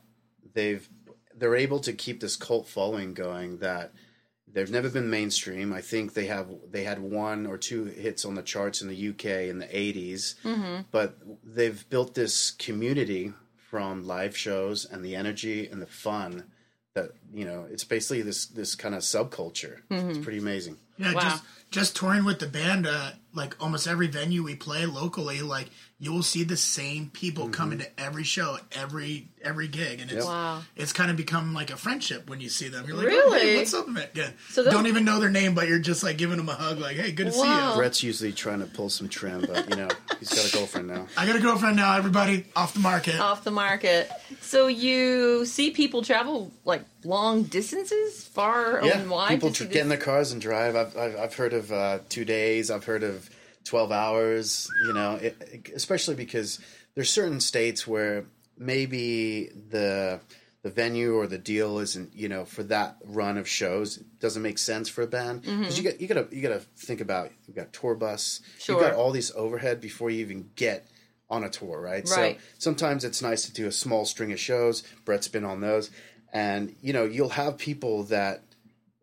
They've 0.54 0.88
they're 1.34 1.56
able 1.56 1.80
to 1.80 1.92
keep 1.92 2.20
this 2.20 2.36
cult 2.36 2.66
following 2.66 3.12
going 3.12 3.58
that 3.58 3.92
they've 4.50 4.70
never 4.70 4.88
been 4.88 5.10
mainstream. 5.10 5.72
I 5.72 5.82
think 5.82 6.14
they 6.14 6.26
have 6.26 6.48
they 6.70 6.84
had 6.84 6.98
one 7.00 7.46
or 7.46 7.58
two 7.58 7.84
hits 7.84 8.24
on 8.24 8.34
the 8.34 8.42
charts 8.42 8.80
in 8.80 8.88
the 8.88 9.08
UK 9.10 9.48
in 9.50 9.58
the 9.58 9.66
80s, 9.66 10.36
mm-hmm. 10.42 10.82
but 10.90 11.18
they've 11.44 11.88
built 11.90 12.14
this 12.14 12.52
community 12.52 13.32
from 13.76 14.06
live 14.06 14.34
shows 14.34 14.86
and 14.86 15.04
the 15.04 15.14
energy 15.14 15.68
and 15.68 15.82
the 15.82 15.86
fun 15.86 16.44
that 16.94 17.10
you 17.30 17.44
know 17.44 17.66
it's 17.70 17.84
basically 17.84 18.22
this 18.22 18.46
this 18.46 18.74
kind 18.74 18.94
of 18.94 19.02
subculture. 19.02 19.80
It's 19.90 20.02
mm-hmm. 20.02 20.22
pretty 20.22 20.38
amazing. 20.38 20.78
Yeah, 20.98 21.12
Wow. 21.14 21.20
just 21.20 21.42
just 21.72 21.96
touring 21.96 22.24
with 22.24 22.38
the 22.38 22.46
band, 22.46 22.86
uh, 22.86 23.10
like 23.34 23.56
almost 23.60 23.88
every 23.88 24.06
venue 24.06 24.42
we 24.42 24.54
play 24.54 24.86
locally, 24.86 25.42
like 25.42 25.68
you 25.98 26.12
will 26.12 26.22
see 26.22 26.44
the 26.44 26.56
same 26.56 27.10
people 27.12 27.44
Mm-hmm. 27.44 27.52
coming 27.52 27.78
to 27.80 28.00
every 28.00 28.22
show, 28.24 28.58
every 28.72 29.28
every 29.42 29.66
gig, 29.68 30.00
and 30.00 30.10
it's 30.10 30.24
Wow. 30.24 30.62
it's 30.76 30.92
kind 30.92 31.10
of 31.10 31.16
become 31.16 31.52
like 31.54 31.70
a 31.70 31.76
friendship 31.76 32.30
when 32.30 32.40
you 32.40 32.48
see 32.48 32.68
them. 32.68 32.86
You're 32.86 32.96
like, 32.96 33.06
Really? 33.06 33.36
oh, 33.36 33.38
hey, 33.42 33.56
what's 33.58 33.74
up, 33.74 33.88
man? 33.88 34.06
Yeah. 34.14 34.30
So 34.50 34.62
they'll- 34.62 34.72
don't 34.72 34.86
even 34.86 35.04
know 35.04 35.18
their 35.20 35.28
name, 35.30 35.54
but 35.54 35.66
you're 35.68 35.78
just 35.80 36.02
like 36.04 36.16
giving 36.18 36.36
them 36.38 36.48
a 36.48 36.54
hug, 36.54 36.78
like, 36.78 36.96
hey, 36.96 37.10
good 37.12 37.26
to 37.26 37.32
see 37.32 37.40
you. 37.40 37.74
Brett's 37.74 38.02
usually 38.02 38.32
trying 38.32 38.60
to 38.60 38.66
pull 38.66 38.88
some 38.88 39.08
trim, 39.08 39.40
but 39.46 39.68
you 39.68 39.76
know 39.76 39.88
he's 40.20 40.28
got 40.32 40.48
a 40.48 40.52
girlfriend 40.56 40.86
now. 40.88 41.06
I 41.16 41.26
got 41.26 41.36
a 41.36 41.40
girlfriend 41.40 41.76
now. 41.76 41.96
Everybody 41.96 42.46
off 42.54 42.74
the 42.74 42.80
market. 42.80 43.18
Off 43.18 43.42
the 43.44 43.50
market. 43.50 44.10
So 44.40 44.68
you 44.68 45.44
see 45.46 45.72
people 45.72 46.02
travel 46.02 46.52
like 46.64 46.84
long 47.06 47.44
distances, 47.44 48.24
far 48.24 48.80
Yeah, 48.84 48.98
and 48.98 49.10
wide. 49.10 49.30
people 49.30 49.52
tr- 49.52 49.64
get 49.64 49.82
in 49.82 49.88
their 49.88 49.98
cars 49.98 50.32
and 50.32 50.40
drive. 50.40 50.74
I've 50.76 50.96
I've, 50.96 51.16
I've 51.16 51.34
heard 51.36 51.52
of 51.52 51.70
uh, 51.72 51.98
two 52.08 52.24
days. 52.24 52.70
I've 52.70 52.84
heard 52.84 53.02
of 53.02 53.28
twelve 53.64 53.92
hours. 53.92 54.68
You 54.86 54.92
know, 54.94 55.14
it, 55.16 55.36
it- 55.52 55.70
especially 55.74 56.14
because 56.16 56.60
there's 56.94 57.10
certain 57.10 57.40
states 57.40 57.86
where 57.86 58.24
maybe 58.58 59.50
the 59.70 60.20
the 60.62 60.70
venue 60.70 61.14
or 61.14 61.26
the 61.28 61.38
deal 61.38 61.78
isn't 61.78 62.12
you 62.14 62.28
know 62.28 62.44
for 62.44 62.64
that 62.64 62.96
run 63.04 63.36
of 63.38 63.46
shows 63.48 63.96
doesn't 64.18 64.42
make 64.42 64.58
sense 64.58 64.88
for 64.88 65.02
a 65.02 65.06
band 65.06 65.42
because 65.42 65.78
Mm-hmm. 65.78 65.84
you 65.84 65.90
got 65.90 66.00
you 66.00 66.08
got 66.08 66.30
to 66.30 66.36
you 66.36 66.42
got 66.42 66.54
to 66.60 66.66
think 66.76 67.00
about 67.00 67.30
you 67.46 67.54
got 67.54 67.72
tour 67.72 67.94
bus 67.94 68.40
Sure. 68.58 68.74
you've 68.74 68.84
got 68.84 68.94
all 68.94 69.12
these 69.12 69.30
overhead 69.36 69.80
before 69.80 70.10
you 70.10 70.20
even 70.20 70.50
get 70.56 70.88
on 71.30 71.44
a 71.44 71.48
tour 71.50 71.80
right, 71.80 72.08
Right. 72.16 72.38
so 72.38 72.42
sometimes 72.58 73.04
it's 73.04 73.20
nice 73.22 73.44
to 73.46 73.52
do 73.52 73.66
a 73.68 73.72
small 73.72 74.04
string 74.06 74.32
of 74.32 74.40
shows 74.40 74.82
brett's 75.04 75.28
been 75.28 75.44
on 75.44 75.60
those 75.60 75.90
and 76.32 76.74
you 76.82 76.92
know 76.92 77.04
you'll 77.04 77.28
have 77.30 77.56
people 77.58 78.04
that 78.04 78.42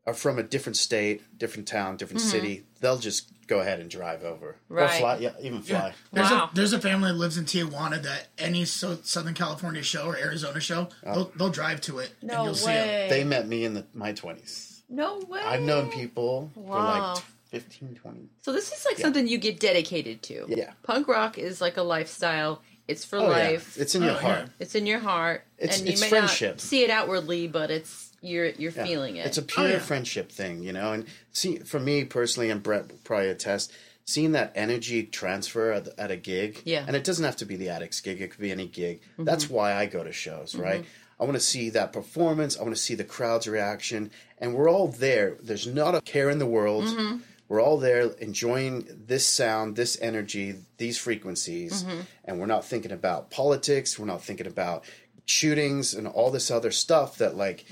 are 0.05 0.13
from 0.13 0.37
a 0.37 0.43
different 0.43 0.75
state 0.77 1.21
different 1.37 1.67
town 1.67 1.95
different 1.97 2.21
city 2.21 2.63
they'll 2.81 2.97
just 2.97 3.29
go 3.47 3.59
ahead 3.59 3.79
and 3.79 3.89
drive 3.89 4.23
over 4.23 4.55
Mm-hmm. 4.69 4.73
Right. 4.73 4.95
or 4.95 4.99
fly 4.99 5.17
yeah 5.17 5.31
even 5.41 5.61
fly 5.61 5.93
There's 6.11 6.29
Wow. 6.31 6.49
a 6.51 6.55
there's 6.55 6.73
a 6.73 6.79
family 6.79 7.11
that 7.11 7.17
lives 7.17 7.37
in 7.37 7.45
Tijuana 7.45 8.01
that 8.03 8.27
any 8.37 8.65
so, 8.65 8.97
Southern 9.03 9.33
California 9.33 9.83
show 9.83 10.07
or 10.07 10.17
Arizona 10.17 10.59
show, 10.59 10.89
Oh. 11.05 11.13
they'll, 11.13 11.31
they'll 11.37 11.49
drive 11.49 11.79
to 11.81 11.99
it 11.99 12.11
and 12.21 12.31
No 12.31 12.43
you'll 12.45 12.55
see 12.55 12.71
it. 12.71 12.87
way. 12.87 13.07
they 13.09 13.23
met 13.23 13.47
me 13.47 13.63
in 13.65 13.73
the, 13.73 13.85
my 13.93 14.13
20s 14.13 14.81
no 14.89 15.19
way. 15.29 15.39
i've 15.41 15.61
known 15.61 15.89
people 15.91 16.51
for 16.53 16.61
like 16.79 17.23
15 17.51 17.95
20 17.95 18.19
So 18.41 18.51
this 18.51 18.71
is 18.71 18.85
like 18.85 18.97
something 18.97 19.27
you 19.27 19.37
get 19.37 19.59
dedicated 19.59 20.21
to. 20.23 20.45
Yeah. 20.49 20.71
Punk 20.83 21.07
rock 21.07 21.37
is 21.37 21.61
like 21.61 21.77
a 21.77 21.83
lifestyle. 21.83 22.61
It's 22.87 23.05
for 23.05 23.17
Oh, 23.17 23.23
yeah. 23.23 23.27
life. 23.27 23.77
It's 23.77 23.95
in 23.95 24.03
Oh, 24.03 24.07
your 24.07 24.15
heart. 24.15 24.39
yeah. 24.41 24.47
It's 24.59 24.75
in 24.75 24.85
your 24.85 24.99
heart, 24.99 25.43
It's- 25.57 25.79
and 25.79 25.87
you 25.87 25.93
it's 25.93 26.01
may 26.01 26.09
friendship. 26.09 26.55
not 26.55 26.61
see 26.61 26.83
it 26.83 26.89
outwardly, 26.89 27.47
but 27.47 27.71
it's 27.71 28.09
you're 28.21 28.47
you're 28.49 28.71
Yeah. 28.71 28.85
feeling 28.85 29.15
it. 29.17 29.25
It's 29.25 29.37
a 29.37 29.41
pure 29.41 29.65
Oh, 29.65 29.69
yeah. 29.69 29.79
friendship 29.79 30.31
thing, 30.31 30.63
you 30.63 30.73
know. 30.73 30.91
And 30.93 31.05
see, 31.31 31.57
for 31.57 31.79
me 31.79 32.03
personally, 32.05 32.49
and 32.49 32.61
Brett 32.61 32.89
will 32.89 32.99
probably 33.03 33.29
attest, 33.29 33.71
seeing 34.05 34.33
that 34.33 34.51
energy 34.55 35.03
transfer 35.03 35.71
at, 35.71 35.87
at 35.97 36.11
a 36.11 36.17
gig. 36.17 36.61
Yeah. 36.65 36.79
Mm-hmm. 36.79 36.87
And 36.89 36.97
it 36.97 37.03
doesn't 37.05 37.23
have 37.25 37.37
to 37.37 37.45
be 37.45 37.55
the 37.55 37.69
Adicts 37.69 38.01
gig; 38.01 38.21
it 38.21 38.31
could 38.31 38.41
be 38.41 38.51
any 38.51 38.67
gig. 38.67 39.01
That's 39.17 39.49
why 39.49 39.73
I 39.73 39.85
go 39.85 40.03
to 40.03 40.11
shows, 40.11 40.55
right? 40.55 40.83
I 41.19 41.23
want 41.25 41.35
to 41.35 41.41
see 41.41 41.69
that 41.69 41.93
performance. 41.93 42.57
I 42.57 42.63
want 42.63 42.75
to 42.75 42.81
see 42.81 42.95
the 42.95 43.03
crowd's 43.05 43.47
reaction, 43.47 44.11
and 44.39 44.53
we're 44.55 44.69
all 44.69 44.87
there. 44.89 45.37
There's 45.41 45.67
not 45.67 45.95
a 45.95 46.01
care 46.01 46.29
in 46.29 46.39
the 46.39 46.45
world. 46.45 46.85
Mm-hmm. 46.85 47.17
We're 47.53 47.61
all 47.61 47.77
there 47.77 48.05
enjoying 48.17 48.87
this 49.05 49.27
sound, 49.27 49.75
this 49.75 49.95
energy, 50.01 50.55
these 50.77 50.97
frequencies, 50.97 51.83
Mm-hmm. 51.83 51.99
and 52.25 52.39
we're 52.39 52.47
not 52.47 52.65
thinking 52.65 52.91
about 52.91 53.29
politics. 53.29 53.99
We're 53.99 54.07
not 54.07 54.23
thinking 54.23 54.47
about 54.47 54.85
shootings 55.25 55.93
and 55.93 56.07
all 56.07 56.31
this 56.31 56.49
other 56.49 56.71
stuff 56.71 57.19
that 57.19 57.37
like 57.37 57.65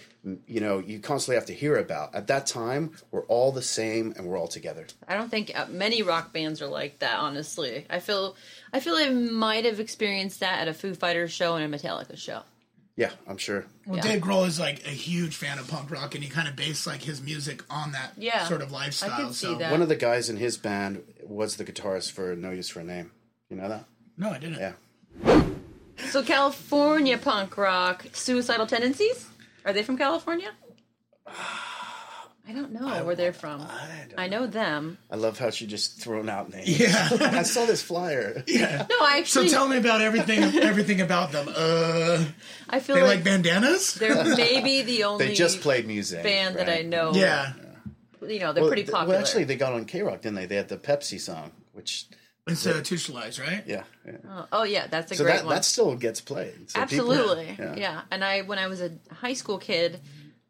you 0.45 0.61
know 0.61 0.77
you 0.77 0.99
constantly 0.99 1.35
have 1.35 1.47
to 1.47 1.53
hear 1.53 1.75
about 1.77 2.13
at 2.13 2.27
that 2.27 2.45
time 2.45 2.91
we're 3.09 3.25
all 3.25 3.51
the 3.51 3.61
same 3.61 4.13
and 4.15 4.27
we're 4.27 4.37
all 4.37 4.47
together 4.47 4.85
I 5.07 5.15
don't 5.17 5.29
think 5.29 5.51
uh, 5.59 5.65
many 5.67 6.03
rock 6.03 6.31
bands 6.31 6.61
are 6.61 6.67
like 6.67 6.99
that. 6.99 7.17
Honestly, 7.17 7.87
I 7.89 7.99
feel 7.99 8.35
I 8.71 8.79
feel 8.81 8.93
I 8.93 9.09
might 9.09 9.65
have 9.65 9.79
experienced 9.79 10.39
that 10.41 10.59
at 10.61 10.67
a 10.67 10.73
Foo 10.75 10.93
Fighters 10.93 11.31
show 11.31 11.55
and 11.55 11.73
a 11.73 11.77
Metallica 11.77 12.15
show. 12.17 12.43
Yeah 13.01 13.11
i'm 13.27 13.37
sure 13.47 13.61
Well, 13.87 13.97
Yeah. 13.97 14.03
Dave 14.03 14.21
Grohl 14.21 14.45
is 14.47 14.59
like 14.59 14.85
a 14.85 14.95
huge 15.07 15.35
fan 15.35 15.57
of 15.59 15.67
punk 15.67 15.89
rock, 15.91 16.13
and 16.15 16.23
he 16.23 16.29
kind 16.29 16.47
of 16.47 16.55
based 16.55 16.85
like 16.91 17.01
his 17.01 17.19
music 17.21 17.63
on 17.69 17.91
that 17.97 18.09
Yeah. 18.17 18.45
sort 18.47 18.61
of 18.61 18.71
lifestyle. 18.71 19.11
I 19.11 19.17
could 19.23 19.33
see 19.35 19.47
so 19.47 19.55
that. 19.55 19.71
one 19.71 19.81
of 19.81 19.89
the 19.89 19.95
guys 20.09 20.29
in 20.29 20.37
his 20.37 20.55
band 20.57 21.01
was 21.39 21.55
the 21.57 21.65
guitarist 21.69 22.11
for 22.11 22.35
no 22.35 22.51
use 22.51 22.69
for 22.69 22.79
a 22.81 22.83
name 22.83 23.11
you 23.49 23.57
know 23.57 23.67
that 23.73 23.85
no, 24.17 24.29
I 24.29 24.37
didn't. 24.43 24.59
yeah 24.59 24.73
So 26.11 26.21
California 26.23 27.17
punk 27.17 27.57
rock, 27.57 28.05
Suicidal 28.13 28.67
Tendencies, 28.67 29.27
are 29.65 29.73
they 29.73 29.83
from 29.83 29.97
California? 29.97 30.51
I 32.47 32.53
don't 32.53 32.71
know 32.71 33.05
where 33.05 33.15
they're 33.15 33.33
from. 33.33 33.61
I, 33.61 34.05
don't 34.09 34.19
I 34.19 34.27
know 34.27 34.47
them. 34.47 34.97
I 35.09 35.15
love 35.15 35.37
how 35.37 35.51
she 35.51 35.67
just 35.67 36.01
thrown 36.01 36.27
out 36.27 36.51
names 36.51 36.67
Yeah. 36.79 37.09
i 37.21 37.43
saw 37.43 37.65
this 37.65 37.81
flyer 37.81 38.43
yeah. 38.47 38.85
No, 38.89 38.95
I 39.01 39.19
actually. 39.19 39.47
So 39.49 39.53
tell 39.53 39.67
me 39.67 39.77
about 39.77 40.01
everything, 40.01 40.41
everything 40.61 41.01
about 41.01 41.31
them. 41.31 41.47
Uh, 41.49 42.25
I 42.69 42.79
feel 42.79 42.95
they 42.95 43.03
like, 43.03 43.17
like 43.17 43.23
bandanas. 43.23 43.93
they're 43.95 44.35
maybe 44.35 44.81
the 44.81 45.03
only 45.03 45.27
they 45.27 45.33
just 45.33 45.61
played 45.61 45.87
music 45.87 46.23
band 46.23 46.55
that 46.55 46.69
I 46.69 46.81
know. 46.81 47.11
Yeah, 47.13 47.53
you 48.27 48.39
know 48.39 48.53
they're 48.53 48.63
well, 48.63 48.69
pretty 48.69 48.83
popular. 48.83 49.07
well 49.13 49.19
actually 49.19 49.43
they 49.45 49.55
got 49.55 49.73
on 49.73 49.85
KROQ 49.85 50.21
didn't 50.21 50.35
they 50.35 50.45
they 50.45 50.55
had 50.55 50.67
the 50.67 50.77
pepsi 50.77 51.19
song 51.19 51.51
which 51.73 52.07
it's 52.47 52.65
uh, 52.65 52.81
Tush 52.83 53.07
Lies, 53.09 53.39
right? 53.39 53.63
yeah, 53.67 53.83
yeah. 54.05 54.13
oh, 54.27 54.47
oh, 54.51 54.63
yeah, 54.63 54.87
that's 54.87 55.11
a 55.11 55.15
so 55.15 55.23
great 55.23 55.37
that, 55.37 55.45
one. 55.45 55.53
that 55.55 55.63
still 55.63 55.95
gets 55.95 56.21
played 56.21 56.71
So 56.71 56.83
people- 56.85 57.11
Absolutely, 57.11 57.55
yeah. 57.57 57.75
yeah. 57.75 58.01
And 58.09 58.23
I, 58.23 58.41
when 58.41 58.57
I 58.57 58.65
was 58.65 58.81
a 58.81 58.91
high 59.11 59.33
school 59.33 59.59
kid, 59.59 60.01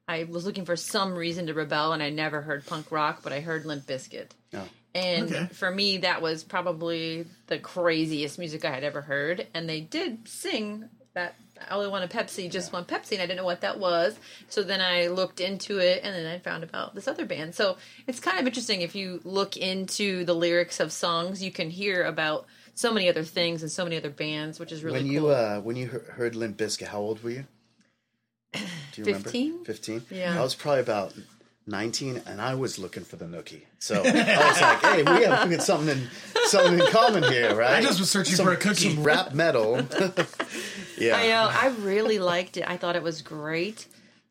I 0.08 0.26
was 0.26 0.46
looking 0.46 0.66
for 0.66 0.76
some 0.76 1.14
reason 1.16 1.48
to 1.48 1.54
rebel, 1.54 1.94
and 1.94 2.04
I 2.04 2.10
never 2.10 2.42
heard 2.42 2.66
punk 2.66 2.92
rock, 2.92 3.22
but 3.24 3.32
I 3.34 3.40
heard 3.40 3.66
Limp 3.66 3.86
Bizkit. 3.86 4.32
Oh. 4.54 4.68
And 4.94 5.32
Okay. 5.32 5.48
for 5.54 5.72
me, 5.72 5.98
that 6.00 6.22
was 6.22 6.44
probably 6.44 7.26
the 7.48 7.58
craziest 7.60 8.38
music 8.38 8.66
I 8.66 8.72
had 8.72 8.84
ever 8.84 9.02
heard. 9.02 9.48
And 9.54 9.70
they 9.70 9.80
did 9.80 10.28
sing 10.28 10.90
that 11.14 11.36
I 11.70 11.76
only 11.76 11.90
want 11.90 12.04
a 12.04 12.08
Pepsi, 12.18 12.50
just 12.50 12.74
want 12.74 12.88
Pepsi, 12.88 13.14
and 13.14 13.22
I 13.22 13.26
didn't 13.26 13.38
know 13.38 13.46
what 13.46 13.62
that 13.62 13.80
was. 13.80 14.18
So 14.50 14.64
then 14.64 14.82
I 14.82 15.08
looked 15.08 15.40
into 15.40 15.78
it, 15.78 16.02
and 16.04 16.14
then 16.16 16.26
I 16.26 16.40
found 16.40 16.64
about 16.64 16.96
this 16.96 17.08
other 17.08 17.26
band. 17.26 17.54
So 17.56 17.78
it's 18.08 18.20
kind 18.20 18.40
of 18.40 18.46
interesting 18.48 18.82
if 18.82 18.96
you 18.96 19.22
look 19.24 19.56
into 19.56 20.26
the 20.26 20.34
lyrics 20.34 20.80
of 20.80 20.92
songs, 20.92 21.42
you 21.44 21.52
can 21.52 21.70
hear 21.70 22.04
about 22.04 22.48
so 22.74 22.92
many 22.92 23.08
other 23.08 23.24
things 23.24 23.62
and 23.62 23.72
so 23.72 23.84
many 23.84 23.96
other 23.98 24.10
bands, 24.10 24.60
which 24.60 24.72
is 24.72 24.84
really 24.84 25.00
when 25.00 25.04
cool. 25.06 25.14
you 25.14 25.28
uh 25.30 25.60
when 25.60 25.76
you 25.76 25.88
heard 25.88 26.36
Limp 26.36 26.58
Bizkit, 26.58 26.88
how 26.88 27.00
old 27.00 27.22
were 27.24 27.30
you? 27.30 27.46
Do 28.54 28.60
you 28.96 29.06
remember? 29.06 29.30
15? 29.30 30.06
Yeah. 30.10 30.40
I 30.40 30.44
was 30.44 30.56
probably 30.56 30.82
about 30.82 31.14
nineteen, 31.68 32.22
and 32.26 32.42
I 32.42 32.56
was 32.56 32.80
looking 32.80 33.04
for 33.04 33.16
the 33.16 33.26
nookie. 33.26 33.62
So 33.80 33.96
I 33.96 34.48
was 34.48 34.62
like, 34.62 34.82
"Hey, 34.82 35.04
we 35.04 35.24
have 35.24 35.50
we 35.50 35.58
something 35.60 35.90
in 35.90 36.08
something 36.46 36.80
in 36.80 36.92
common 36.92 37.24
here, 37.24 37.56
right?" 37.56 37.76
I 37.76 37.82
just 37.82 38.00
was 38.00 38.10
searching 38.10 38.36
some, 38.36 38.46
for 38.46 38.54
a 38.54 38.58
cookie. 38.58 38.94
Some 38.94 39.04
rap 39.04 39.34
metal. 39.34 39.76
yeah. 40.98 41.16
I 41.16 41.28
know. 41.28 41.50
I 41.52 41.74
really 41.80 42.20
liked 42.20 42.58
it. 42.58 42.70
I 42.70 42.78
thought 42.78 42.96
it 42.96 43.04
was 43.04 43.22
great. 43.22 43.88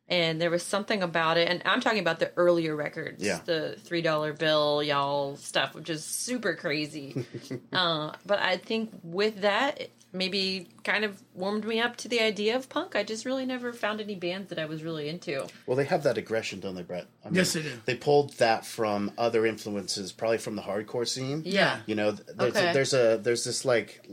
And 0.09 0.41
there 0.41 0.51
was 0.51 0.65
something 0.65 1.05
about 1.05 1.39
it. 1.39 1.49
And 1.49 1.63
I'm 1.65 1.81
talking 1.81 2.01
about 2.01 2.19
the 2.19 2.33
earlier 2.37 2.75
records. 2.75 3.23
Yeah. 3.25 3.39
The 3.45 3.77
$3 3.85 4.37
bill, 4.37 4.83
y'all 4.83 5.37
stuff, 5.37 5.73
which 5.73 5.89
is 5.89 6.05
super 6.05 6.57
crazy. 6.57 7.25
uh, 7.73 8.11
but 8.27 8.41
I 8.41 8.57
think 8.57 8.91
with 9.05 9.43
that, 9.43 9.83
it 9.83 9.93
maybe 10.13 10.69
kind 10.85 11.05
of 11.05 11.23
warmed 11.35 11.65
me 11.65 11.81
up 11.81 11.97
to 11.97 12.09
the 12.09 12.21
idea 12.21 12.57
of 12.57 12.69
punk. 12.69 12.97
I 12.97 13.03
just 13.03 13.25
really 13.25 13.47
never 13.47 13.73
found 13.73 14.01
any 14.01 14.15
bands 14.15 14.49
that 14.49 14.59
I 14.59 14.65
was 14.65 14.83
really 14.83 15.09
into. 15.09 15.47
Well, 15.67 15.77
they 15.77 15.85
have 15.85 16.03
that 16.03 16.19
aggression, 16.19 16.61
don't 16.61 16.75
they, 16.75 16.83
Brett? 16.83 17.07
I 17.25 17.29
mean, 17.29 17.37
Yes, 17.37 17.53
they 17.53 17.63
do. 17.63 17.73
They 17.85 17.97
pulled 17.97 18.35
that 18.35 18.67
from 18.67 19.13
other 19.17 19.47
influences, 19.47 20.13
probably 20.13 20.39
from 20.39 20.57
the 20.57 20.63
hardcore 20.63 21.07
scene. 21.07 21.43
Yeah. 21.45 21.81
You 21.87 21.95
know, 21.95 22.13
there's, 22.13 22.57
Okay. 22.57 22.71
a, 22.71 22.73
there's 22.75 22.95
a 22.95 23.21
there's 23.23 23.45
this 23.45 23.65
like 23.65 24.07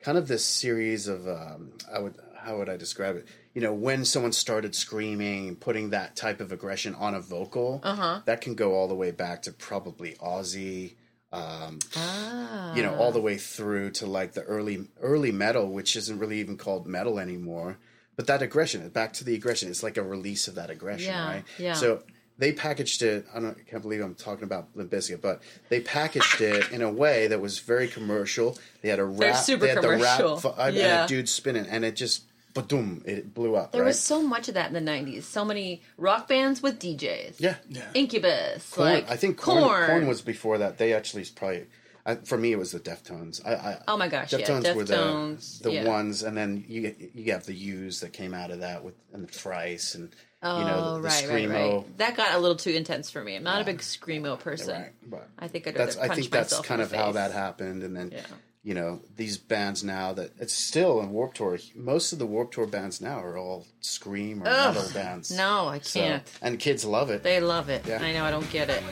kind 0.00 0.18
of 0.18 0.28
this 0.28 0.44
series 0.44 1.08
of 1.08 1.26
um, 1.28 1.72
I 1.92 1.98
would 1.98 2.14
how 2.36 2.58
would 2.58 2.68
I 2.68 2.76
describe 2.76 3.16
it? 3.16 3.26
You 3.54 3.62
know, 3.62 3.72
when 3.72 4.04
someone 4.04 4.32
started 4.32 4.74
screaming, 4.74 5.56
putting 5.56 5.90
that 5.90 6.16
type 6.16 6.40
of 6.40 6.52
aggression 6.52 6.94
on 6.94 7.14
a 7.14 7.20
vocal, 7.20 7.80
uh-huh. 7.82 8.20
that 8.26 8.40
can 8.40 8.54
go 8.54 8.74
all 8.74 8.88
the 8.88 8.94
way 8.94 9.12
back 9.12 9.42
to 9.42 9.52
probably 9.52 10.14
Ozzy. 10.14 10.94
Um, 11.34 11.78
Ah. 11.96 12.74
you 12.74 12.82
know, 12.82 12.94
all 12.96 13.12
the 13.12 13.20
way 13.20 13.36
through 13.36 13.90
to 13.92 14.06
like 14.06 14.32
the 14.32 14.42
early 14.42 14.86
early 15.00 15.32
metal, 15.32 15.68
which 15.68 15.96
isn't 15.96 16.18
really 16.18 16.38
even 16.40 16.56
called 16.56 16.86
metal 16.86 17.18
anymore. 17.18 17.78
But 18.16 18.26
that 18.28 18.42
aggression, 18.42 18.88
back 18.90 19.12
to 19.14 19.24
the 19.24 19.34
aggression, 19.34 19.68
it's 19.70 19.82
like 19.82 19.96
a 19.96 20.02
release 20.02 20.46
of 20.46 20.54
that 20.54 20.70
aggression, 20.70 21.08
Yeah, 21.12 21.26
right? 21.28 21.44
yeah. 21.58 21.72
So 21.72 22.02
they 22.38 22.52
packaged 22.52 23.02
it. 23.02 23.26
I 23.34 23.40
don't 23.40 23.56
I 23.58 23.68
can't 23.68 23.82
believe 23.82 24.00
I'm 24.00 24.14
talking 24.14 24.44
about 24.44 24.68
Limp 24.74 24.90
Bizkit, 24.90 25.20
but 25.20 25.42
they 25.68 25.80
packaged 25.80 26.40
it 26.40 26.70
in 26.70 26.82
a 26.82 26.90
way 26.90 27.26
that 27.28 27.40
was 27.40 27.58
very 27.58 27.88
commercial. 27.88 28.56
They 28.82 28.88
had 28.88 28.98
a 29.00 29.04
rap, 29.04 29.36
super 29.36 29.66
they 29.66 29.74
had 29.74 29.82
the 29.82 29.88
rap, 29.90 30.58
I 30.58 30.70
had 30.70 31.04
a 31.04 31.08
dude 31.08 31.28
spinning, 31.28 31.66
and 31.66 31.84
it 31.84 31.96
just 31.96 32.22
boom, 32.54 33.02
it 33.04 33.34
blew 33.34 33.56
up. 33.56 33.72
There 33.72 33.82
right? 33.82 33.88
was 33.88 34.00
so 34.00 34.22
much 34.22 34.48
of 34.48 34.54
that 34.54 34.72
in 34.72 34.84
the 34.84 34.90
90s. 34.90 35.24
So 35.24 35.44
many 35.44 35.82
rock 35.98 36.28
bands 36.28 36.62
with 36.62 36.78
DJs. 36.80 37.34
yeah, 37.38 37.56
Yeah. 37.68 37.82
Incubus. 37.94 38.70
Korn, 38.70 38.88
like 38.92 39.10
I 39.10 39.16
think 39.16 39.36
Korn, 39.36 39.86
Korn 39.86 40.06
was 40.06 40.22
before 40.22 40.58
that. 40.58 40.78
They 40.78 40.92
actually 40.92 41.24
probably. 41.34 41.66
I, 42.06 42.16
for 42.16 42.36
me, 42.36 42.52
it 42.52 42.58
was 42.58 42.72
the 42.72 42.80
Deftones. 42.80 43.40
I, 43.46 43.54
I, 43.54 43.78
Oh 43.88 43.96
my 43.96 44.08
gosh, 44.08 44.30
yeah, 44.32 44.40
Deftones 44.40 44.74
were 44.74 44.84
the 44.84 44.94
Deftones, 44.94 45.62
the 45.62 45.72
yeah. 45.72 45.84
ones, 45.88 46.22
and 46.22 46.36
then 46.36 46.62
you 46.68 46.94
you 47.14 47.32
have 47.32 47.46
the 47.46 47.54
U's 47.54 48.00
that 48.00 48.12
came 48.12 48.34
out 48.34 48.50
of 48.50 48.60
that 48.60 48.84
with 48.84 48.94
and 49.14 49.26
the 49.26 49.32
Thrice 49.32 49.94
and 49.94 50.14
Oh, 50.42 50.58
you 50.58 50.64
know 50.66 50.76
the, 50.76 50.82
the 50.82 50.90
oh, 50.90 51.00
right, 51.00 51.28
right, 51.30 51.48
screamo. 51.48 51.76
right. 51.78 51.96
That 51.98 52.16
got 52.18 52.34
a 52.34 52.38
little 52.38 52.56
too 52.58 52.72
intense 52.72 53.10
for 53.10 53.24
me. 53.24 53.34
I'm 53.36 53.42
not 53.42 53.62
a 53.62 53.64
big 53.64 53.78
screamo 53.78 54.38
person. 54.38 54.78
Right, 54.82 54.92
but 55.06 55.28
I 55.38 55.48
think 55.48 55.66
I'd 55.66 55.74
that's 55.74 55.96
rather 55.96 56.12
I 56.12 56.14
think 56.14 56.30
that's 56.30 56.52
myself 56.52 56.66
in 56.66 56.68
kind 56.68 56.80
the 56.82 56.84
of 56.84 56.92
how 56.92 57.12
that 57.12 57.32
happened, 57.32 57.82
and 57.82 57.96
then 57.96 58.10
Yeah. 58.12 58.20
You 58.64 58.72
know 58.72 59.00
these 59.16 59.36
bands 59.36 59.84
now 59.84 60.14
that 60.14 60.30
it's 60.40 60.54
still 60.54 61.00
in 61.02 61.10
Warped 61.10 61.36
Tour. 61.36 61.58
Most 61.76 62.14
of 62.14 62.18
the 62.18 62.24
Warped 62.26 62.54
Tour 62.54 62.66
bands 62.66 62.98
now 63.00 63.20
are 63.20 63.36
all 63.36 63.66
scream 63.80 64.42
or 64.42 64.46
Ugh, 64.48 64.74
metal 64.74 64.90
bands. 64.94 65.30
No, 65.30 65.68
I 65.68 65.78
can't. 65.80 66.22
and 66.40 66.58
kids 66.58 66.82
love 66.84 67.10
it. 67.10 67.22
They 67.22 67.40
love 67.40 67.68
it. 67.68 67.86
Yeah. 67.86 68.00
I 68.02 68.12
know. 68.14 68.24
I 68.24 68.30
don't 68.30 68.50
get 68.50 68.70
it. 68.70 68.82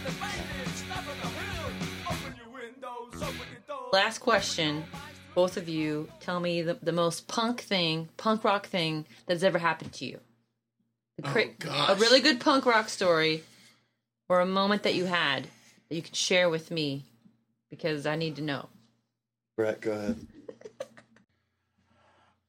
Last 3.93 4.19
question. 4.19 4.85
Both 5.35 5.57
of 5.57 5.69
you, 5.69 6.09
tell 6.21 6.41
me 6.41 6.61
the, 6.61 6.75
the 6.83 6.93
most 6.93 7.27
punk 7.27 7.61
thing, 7.63 8.09
punk 8.19 8.45
rock 8.45 8.67
thing 8.67 9.07
that's 9.27 9.43
ever 9.43 9.59
happened 9.59 9.93
to 9.95 10.05
you. 10.05 10.21
The 11.17 11.27
oh, 11.27 11.31
cra- 11.31 11.45
Oh, 11.45 11.55
gosh. 11.59 11.91
a 11.91 11.95
really 12.01 12.21
good 12.21 12.39
punk 12.41 12.67
rock 12.67 12.91
story, 12.91 13.43
or 14.29 14.41
a 14.41 14.47
moment 14.47 14.83
that 14.83 14.95
you 14.95 15.07
had 15.07 15.45
that 15.89 15.95
you 15.95 16.03
could 16.03 16.17
share 16.17 16.51
with 16.51 16.71
me, 16.71 17.07
because 17.71 18.05
I 18.07 18.17
need 18.17 18.37
to 18.37 18.43
know. 18.43 18.69
Brett, 19.63 19.81
go 19.81 19.93
ahead. 19.93 20.27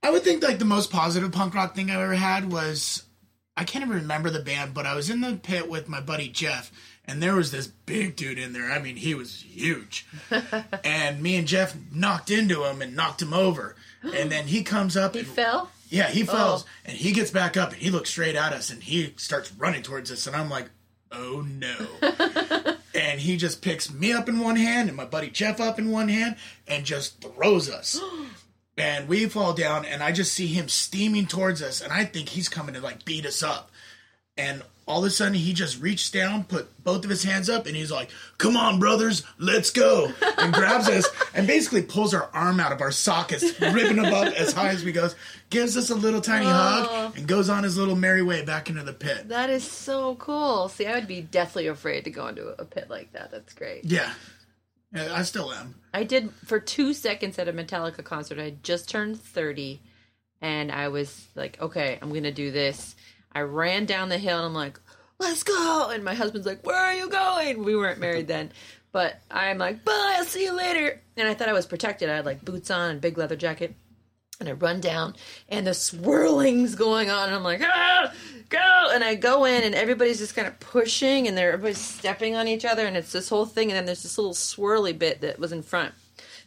I 0.02 0.10
would 0.10 0.24
think 0.24 0.42
like 0.42 0.58
the 0.58 0.66
most 0.66 0.90
positive 0.90 1.32
punk 1.32 1.54
rock 1.54 1.76
thing 1.76 1.92
I 1.92 2.02
ever 2.02 2.16
had 2.16 2.52
was 2.52 3.04
I 3.56 3.66
can't 3.66 3.86
even 3.86 3.98
remember 3.98 4.32
the 4.32 4.40
band, 4.40 4.74
but 4.74 4.88
I 4.88 4.96
was 4.96 5.12
in 5.12 5.22
the 5.22 5.36
pit 5.36 5.70
with 5.70 5.88
my 5.88 6.02
buddy 6.02 6.28
Jeff, 6.28 6.72
and 7.06 7.22
there 7.22 7.36
was 7.36 7.52
this 7.52 7.68
big 7.68 8.16
dude 8.16 8.40
in 8.40 8.52
there. 8.54 8.72
I 8.72 8.80
mean, 8.80 8.96
he 8.96 9.14
was 9.14 9.44
huge, 9.44 10.08
and 10.84 11.22
me 11.22 11.36
and 11.36 11.48
Jeff 11.48 11.76
knocked 11.92 12.32
into 12.32 12.64
him 12.64 12.82
and 12.82 12.96
knocked 12.96 13.22
him 13.22 13.32
over, 13.36 13.76
and 14.02 14.32
then 14.32 14.48
he 14.48 14.64
comes 14.64 14.98
up 14.98 15.14
He 15.14 15.20
and 15.20 15.28
fell. 15.28 15.70
yeah, 15.90 16.08
he 16.10 16.24
oh. 16.24 16.26
falls 16.26 16.64
Oh. 16.66 16.70
and 16.86 16.98
he 16.98 17.12
gets 17.12 17.30
back 17.30 17.58
up 17.58 17.74
and 17.74 17.80
he 17.80 17.92
looks 17.92 18.10
straight 18.10 18.36
at 18.36 18.54
us 18.54 18.72
and 18.72 18.82
he 18.82 19.14
starts 19.18 19.52
running 19.54 19.84
towards 19.84 20.12
us 20.12 20.26
and 20.26 20.36
I'm 20.36 20.50
like, 20.50 20.72
oh 21.12 21.46
no. 21.48 21.76
and 23.04 23.20
he 23.20 23.36
just 23.36 23.62
picks 23.62 23.92
me 23.92 24.14
up 24.14 24.30
in 24.30 24.40
one 24.40 24.56
hand 24.56 24.88
and 24.88 24.96
my 24.96 25.04
buddy 25.04 25.30
Jeff 25.30 25.60
up 25.60 25.78
in 25.78 25.92
one 25.92 26.08
hand 26.08 26.38
and 26.70 26.86
just 26.86 27.22
throws 27.22 27.70
us. 27.70 28.00
and 28.78 29.10
we 29.10 29.26
fall 29.26 29.54
down 29.54 29.84
and 29.84 30.02
I 30.02 30.14
just 30.14 30.34
see 30.34 30.48
him 30.48 30.70
steaming 30.70 31.28
towards 31.28 31.62
us 31.62 31.82
and 31.82 31.92
I 31.92 32.06
think 32.06 32.30
he's 32.30 32.48
coming 32.48 32.76
to 32.76 32.82
like 32.82 33.04
beat 33.04 33.26
us 33.26 33.44
up. 33.44 33.72
And 34.38 34.64
all 34.86 35.00
of 35.00 35.06
a 35.06 35.10
sudden 35.10 35.34
he 35.34 35.54
just 35.54 35.82
reached 35.82 36.14
down, 36.14 36.44
put 36.44 36.84
both 36.84 37.04
of 37.04 37.10
his 37.10 37.24
hands 37.24 37.50
up, 37.50 37.66
and 37.66 37.76
he's 37.76 37.92
like, 37.92 38.10
Come 38.38 38.58
on, 38.58 38.80
brothers, 38.80 39.24
let's 39.38 39.72
go. 39.72 40.12
And 40.38 40.54
grabs 40.54 40.90
us 40.90 41.10
and 41.34 41.48
basically 41.48 41.82
pulls 41.84 42.14
our 42.14 42.30
arm 42.34 42.60
out 42.60 42.72
of 42.72 42.82
our 42.82 42.92
sockets, 42.92 43.60
ripping 43.62 43.98
them 43.98 44.14
up 44.14 44.34
as 44.34 44.54
high 44.54 44.70
as 44.70 44.84
we 44.84 44.92
goes, 44.92 45.16
gives 45.50 45.78
us 45.78 45.90
a 45.90 45.96
little 45.96 46.22
tiny 46.22 46.46
hug, 46.46 46.88
oh. 46.90 47.14
and 47.16 47.28
goes 47.28 47.50
on 47.50 47.64
his 47.64 47.78
little 47.78 47.96
merry 47.96 48.22
way 48.22 48.44
back 48.44 48.70
into 48.70 48.84
the 48.84 48.94
pit. 48.94 49.30
That 49.30 49.50
is 49.50 49.64
so 49.64 50.16
cool. 50.16 50.68
See, 50.70 50.86
I 50.86 50.96
would 50.96 51.08
be 51.08 51.22
deathly 51.22 51.68
afraid 51.68 52.04
to 52.06 52.12
go 52.12 52.28
into 52.28 52.48
a 52.60 52.66
pit 52.66 52.90
like 52.90 53.14
that. 53.14 53.32
That's 53.32 53.54
great. 53.54 53.86
Yeah. 53.86 54.12
Yeah, 54.94 55.12
I 55.12 55.24
still 55.24 55.52
am. 55.52 55.76
I 55.94 56.04
did 56.04 56.32
for 56.46 56.60
two 56.60 56.94
seconds 56.94 57.40
at 57.40 57.48
a 57.48 57.54
Metallica 57.54 58.04
concert. 58.04 58.40
I 58.40 58.56
just 58.62 58.90
turned 58.90 59.20
30 59.20 59.82
and 60.42 60.72
I 60.72 60.90
was 60.90 61.28
like, 61.36 61.60
okay, 61.62 61.98
I'm 62.02 62.10
going 62.10 62.24
to 62.24 62.32
do 62.32 62.52
this. 62.52 62.96
I 63.36 63.42
ran 63.42 63.86
down 63.86 64.10
the 64.10 64.18
hill 64.18 64.38
and 64.38 64.46
I'm 64.46 64.54
like, 64.54 64.80
let's 65.20 65.44
go. 65.44 65.90
And 65.90 66.04
my 66.04 66.14
husband's 66.14 66.48
like, 66.48 66.66
where 66.66 66.78
are 66.78 66.94
you 66.94 67.10
going? 67.10 67.64
We 67.64 67.76
weren't 67.76 68.00
married 68.00 68.28
then. 68.28 68.52
But 68.92 69.20
I'm 69.32 69.58
like, 69.58 69.84
bye, 69.84 70.16
I'll 70.18 70.26
see 70.26 70.44
you 70.44 70.56
later. 70.56 71.02
And 71.18 71.28
I 71.28 71.34
thought 71.34 71.50
I 71.50 71.54
was 71.54 71.66
protected. 71.66 72.10
I 72.10 72.16
had 72.18 72.26
like 72.26 72.46
boots 72.46 72.70
on 72.70 72.92
and 72.92 73.02
big 73.02 73.18
leather 73.18 73.36
jacket. 73.36 73.76
And 74.40 74.50
I 74.50 74.54
run 74.54 74.82
down 74.82 75.16
and 75.48 75.66
the 75.66 75.74
swirling's 75.74 76.76
going 76.76 77.10
on. 77.10 77.28
And 77.28 77.36
I'm 77.36 77.44
like, 77.44 77.62
ah, 77.64 78.14
go. 78.50 78.90
And 78.92 79.04
I 79.04 79.16
go 79.16 79.46
in 79.46 79.64
and 79.64 79.74
everybody's 79.74 80.20
just 80.20 80.36
kind 80.36 80.48
of 80.48 80.60
pushing 80.60 81.28
and 81.28 81.38
they're 81.38 81.54
everybody's 81.54 81.80
stepping 81.80 82.36
on 82.36 82.48
each 82.48 82.66
other. 82.66 82.86
And 82.86 82.98
it's 82.98 83.12
this 83.12 83.30
whole 83.30 83.46
thing. 83.46 83.70
And 83.70 83.78
then 83.78 83.86
there's 83.86 84.04
this 84.04 84.18
little 84.18 84.34
swirly 84.34 84.98
bit 84.98 85.22
that 85.22 85.40
was 85.40 85.52
in 85.52 85.62
front. 85.64 85.94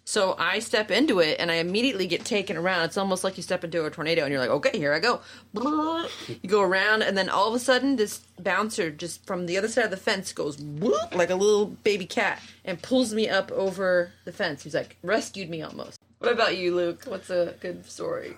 So 0.09 0.37
I 0.39 0.61
step 0.61 0.93
into 0.93 1.19
it 1.19 1.41
and 1.41 1.51
I 1.51 1.57
immediately 1.57 2.07
get 2.07 2.25
taken 2.25 2.57
around. 2.57 2.85
It's 2.85 2.97
almost 2.97 3.25
like 3.25 3.37
you 3.37 3.43
step 3.43 3.65
into 3.65 3.85
a 3.85 3.91
tornado 3.91 4.23
and 4.23 4.31
you're 4.31 4.41
like, 4.41 4.51
okay, 4.51 4.79
here 4.79 4.93
I 4.93 5.01
go. 5.01 5.21
You 5.53 6.49
go 6.49 6.63
around 6.63 7.03
and 7.03 7.19
then 7.19 7.29
all 7.29 7.49
of 7.49 7.55
a 7.55 7.59
sudden 7.59 7.97
this 7.97 8.19
bouncer 8.39 8.93
just 8.93 9.27
from 9.27 9.47
the 9.47 9.59
other 9.59 9.67
side 9.67 9.87
of 9.87 9.91
the 9.91 9.97
fence 9.97 10.33
goes 10.33 10.59
whoop 10.59 11.13
like 11.13 11.31
a 11.31 11.35
little 11.35 11.67
baby 11.67 12.07
cat 12.07 12.41
and 12.65 12.81
pulls 12.81 13.13
me 13.13 13.29
up 13.29 13.51
over 13.51 14.13
the 14.25 14.33
fence. 14.33 14.63
He's 14.63 14.75
like 14.75 14.97
rescued 15.03 15.51
me 15.51 15.63
almost. 15.63 15.99
What 16.21 16.33
about 16.33 16.57
you, 16.57 16.77
Luke? 16.77 17.03
What's 17.07 17.31
a 17.31 17.55
good 17.59 17.85
story? 17.85 18.37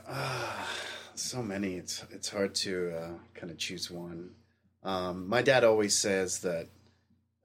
So 1.14 1.42
many. 1.42 1.74
It's 1.74 2.02
it's 2.10 2.30
hard 2.30 2.54
to 2.56 2.96
uh, 2.96 3.10
kind 3.34 3.50
of 3.50 3.58
choose 3.58 3.90
one. 3.90 4.30
Um, 4.84 5.28
my 5.28 5.42
dad 5.42 5.64
always 5.64 5.94
says 5.94 6.38
that 6.40 6.68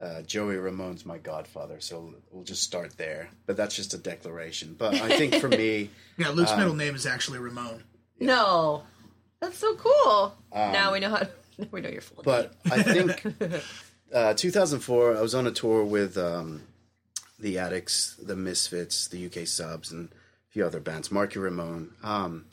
uh, 0.04 0.22
Joey 0.24 0.58
Ramone's 0.58 1.06
my 1.06 1.18
godfather, 1.18 1.80
so 1.80 2.13
we'll 2.32 2.44
just 2.44 2.63
start 2.63 2.98
there. 2.98 3.30
But 3.46 3.56
that's 3.56 3.76
just 3.76 3.94
a 3.94 3.98
declaration. 3.98 4.76
But 4.78 4.96
I 4.96 5.18
think 5.18 5.36
for 5.36 5.48
me, 5.48 5.89
Yeah, 6.18 6.30
Luke's 6.30 6.56
middle 6.58 6.76
name 6.76 6.94
is 6.94 7.06
actually 7.06 7.39
Ramon. 7.39 7.84
No. 8.20 8.84
That's 9.39 9.58
so 9.58 9.76
cool. 9.76 10.36
now 10.54 10.92
we 10.94 11.00
know 11.00 11.10
how 11.10 11.28
now 11.58 11.68
we 11.72 11.82
know 11.82 11.89
you're 11.89 12.02
full 12.02 12.20
of 12.20 12.26
but 12.26 12.54
I 12.72 12.84
think 12.84 13.26
uh, 14.13 14.34
2004, 14.34 15.18
I 15.18 15.22
was 15.22 15.34
on 15.36 15.48
a 15.48 15.52
tour 15.52 15.84
with 15.86 16.18
um, 16.18 16.63
the 17.39 17.58
Adicts, 17.58 18.16
the 18.22 18.36
Misfits, 18.36 19.08
the 19.08 19.26
UK 19.26 19.48
Subs, 19.48 19.92
and 19.92 20.10
a 20.10 20.52
few 20.52 20.66
other 20.66 20.80
bands, 20.80 21.12
Marky 21.12 21.39
Ramone. 21.39 21.94
Um, 22.04 22.46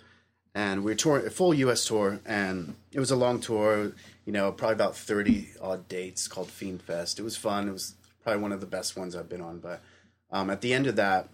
and 0.55 0.85
we 0.85 0.91
were 0.91 0.97
touring 0.97 1.27
a 1.27 1.31
full 1.31 1.55
US 1.55 1.85
tour, 1.85 2.21
and 2.27 2.75
it 2.93 3.01
was 3.01 3.11
a 3.11 3.17
long 3.17 3.41
tour, 3.41 3.93
you 4.25 4.33
know, 4.33 4.51
probably 4.53 4.75
about 4.75 4.97
30 4.97 5.49
odd 5.61 5.89
dates 5.89 6.27
called 6.29 6.51
Fiend 6.51 6.83
Fest. 6.83 7.19
It 7.19 7.23
was 7.23 7.37
fun. 7.37 7.69
It 7.69 7.73
was 7.73 7.95
probably 8.23 8.43
one 8.43 8.53
of 8.53 8.61
the 8.61 8.67
best 8.67 8.97
ones 8.97 9.15
I've 9.15 9.29
been 9.29 9.41
on. 9.41 9.59
But 9.59 9.81
um, 10.31 10.51
at 10.51 10.61
the 10.61 10.73
end 10.73 10.87
of 10.87 10.97
that, 10.97 11.29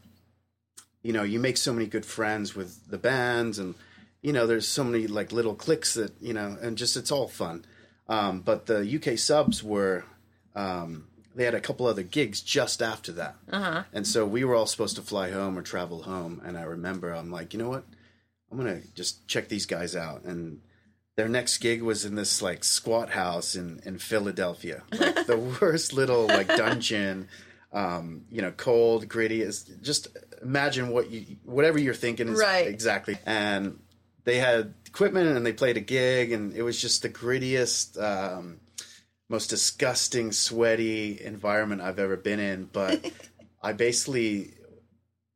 you 1.02 1.12
know, 1.12 1.22
you 1.22 1.38
make 1.38 1.57
so 1.57 1.72
many 1.72 1.87
good 1.87 2.05
friends 2.05 2.55
with 2.55 2.90
the 2.90 2.98
bands, 2.98 3.59
and 3.59 3.74
you 4.22 4.33
know, 4.33 4.46
there's 4.46 4.68
so 4.68 4.85
many 4.85 5.07
like 5.07 5.33
little 5.33 5.55
clicks 5.55 5.94
that 5.94 6.12
you 6.20 6.35
know, 6.35 6.57
and 6.61 6.76
just 6.76 6.96
it's 6.96 7.12
all 7.12 7.29
fun. 7.29 7.64
Um, 8.09 8.40
but 8.40 8.66
the 8.66 8.81
UK 8.81 9.18
subs 9.18 9.62
were, 9.62 10.05
um, 10.55 11.09
they 11.35 11.44
had 11.44 11.55
a 11.55 11.61
couple 11.61 11.87
other 11.87 12.02
gigs 12.02 12.40
just 12.40 12.83
after 12.83 13.12
that, 13.12 13.37
uh-huh. 13.50 13.85
and 13.92 14.07
so 14.07 14.26
we 14.26 14.44
were 14.44 14.55
all 14.55 14.66
supposed 14.66 14.96
to 14.96 15.02
fly 15.02 15.31
home 15.31 15.57
or 15.57 15.62
travel 15.62 16.02
home. 16.02 16.42
And 16.44 16.59
I 16.59 16.62
remember 16.62 17.12
I'm 17.12 17.31
like, 17.31 17.52
you 17.52 17.61
know 17.61 17.68
what, 17.68 17.85
I'm 18.50 18.59
gonna 18.59 18.80
just 18.94 19.26
check 19.28 19.48
these 19.48 19.66
guys 19.66 19.96
out. 19.96 20.24
And 20.24 20.61
their 21.16 21.28
next 21.28 21.59
gig 21.59 21.82
was 21.82 22.04
in 22.04 22.14
this 22.14 22.42
like 22.42 22.62
squat 22.64 23.11
house 23.11 23.54
in 23.54 23.80
in 23.85 23.98
Philadelphia, 23.98 24.82
like 24.92 25.26
the 25.26 25.37
worst 25.61 25.92
little 25.92 26.26
like 26.26 26.48
dungeon. 26.48 27.28
Um, 27.72 28.24
you 28.30 28.40
know, 28.40 28.52
cold, 28.52 29.09
gritty. 29.09 29.42
Is 29.42 29.64
just 29.82 30.09
imagine 30.40 30.88
what 30.90 31.11
you 31.11 31.37
whatever 31.44 31.78
you're 31.78 31.94
thinking 31.94 32.28
is 32.28 32.38
Right. 32.38 32.66
exactly. 32.66 33.18
And 33.26 33.80
they 34.24 34.38
had 34.38 34.74
equipment 34.87 35.37
and 35.37 35.44
they 35.44 35.52
played 35.52 35.76
a 35.76 35.80
gig, 35.80 36.32
and 36.32 36.54
it 36.54 36.62
was 36.62 36.80
just 36.80 37.02
the 37.02 37.09
grittiest, 37.09 38.00
um, 38.02 38.61
most 39.28 39.48
disgusting, 39.48 40.32
sweaty 40.32 41.20
environment 41.22 41.82
I've 41.82 41.98
ever 41.98 42.16
been 42.16 42.40
in. 42.40 42.64
But 42.72 43.11
I 43.62 43.72
basically 43.72 44.54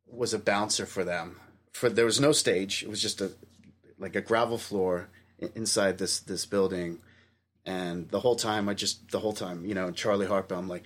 was 0.07 0.33
a 0.35 0.39
bouncer 0.39 0.87
for 0.87 1.05
them. 1.05 1.40
For 1.73 1.89
there 1.89 2.05
was 2.05 2.21
no 2.21 2.33
stage; 2.33 2.83
it 2.83 2.89
was 2.89 3.01
just 3.01 3.21
a 3.21 3.33
like 3.99 4.17
a 4.17 4.21
gravel 4.21 4.59
floor 4.59 5.09
inside 5.55 5.99
this 5.99 6.21
this 6.21 6.47
building. 6.47 6.99
And 7.67 8.09
the 8.09 8.21
whole 8.21 8.37
time, 8.37 8.69
I 8.69 8.75
just 8.75 9.11
the 9.11 9.21
whole 9.21 9.33
time, 9.33 9.65
you 9.67 9.75
know, 9.75 9.91
Charlie 9.91 10.27
Harper, 10.27 10.55
I'm 10.55 10.69
like, 10.69 10.83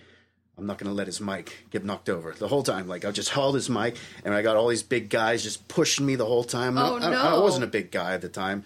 I'm 0.57 0.67
not 0.67 0.79
going 0.79 0.89
to 0.89 0.95
let 0.95 1.07
his 1.07 1.21
mic 1.21 1.67
get 1.71 1.85
knocked 1.85 2.09
over 2.09 2.33
the 2.33 2.49
whole 2.49 2.63
time. 2.63 2.87
Like 2.87 3.05
I 3.05 3.11
just 3.11 3.31
held 3.31 3.55
his 3.55 3.69
mic, 3.69 3.97
and 4.25 4.35
I 4.35 4.43
got 4.43 4.57
all 4.57 4.69
these 4.69 4.83
big 4.83 5.09
guys 5.09 5.43
just 5.43 5.67
pushing 5.69 6.07
me 6.07 6.17
the 6.17 6.27
whole 6.27 6.45
time. 6.45 6.79
Oh, 6.79 6.99
I, 6.99 7.13
I, 7.13 7.35
I 7.35 7.39
wasn't 7.39 7.65
a 7.65 7.69
big 7.69 7.91
guy 7.91 8.15
at 8.15 8.21
the 8.21 8.29
time, 8.29 8.65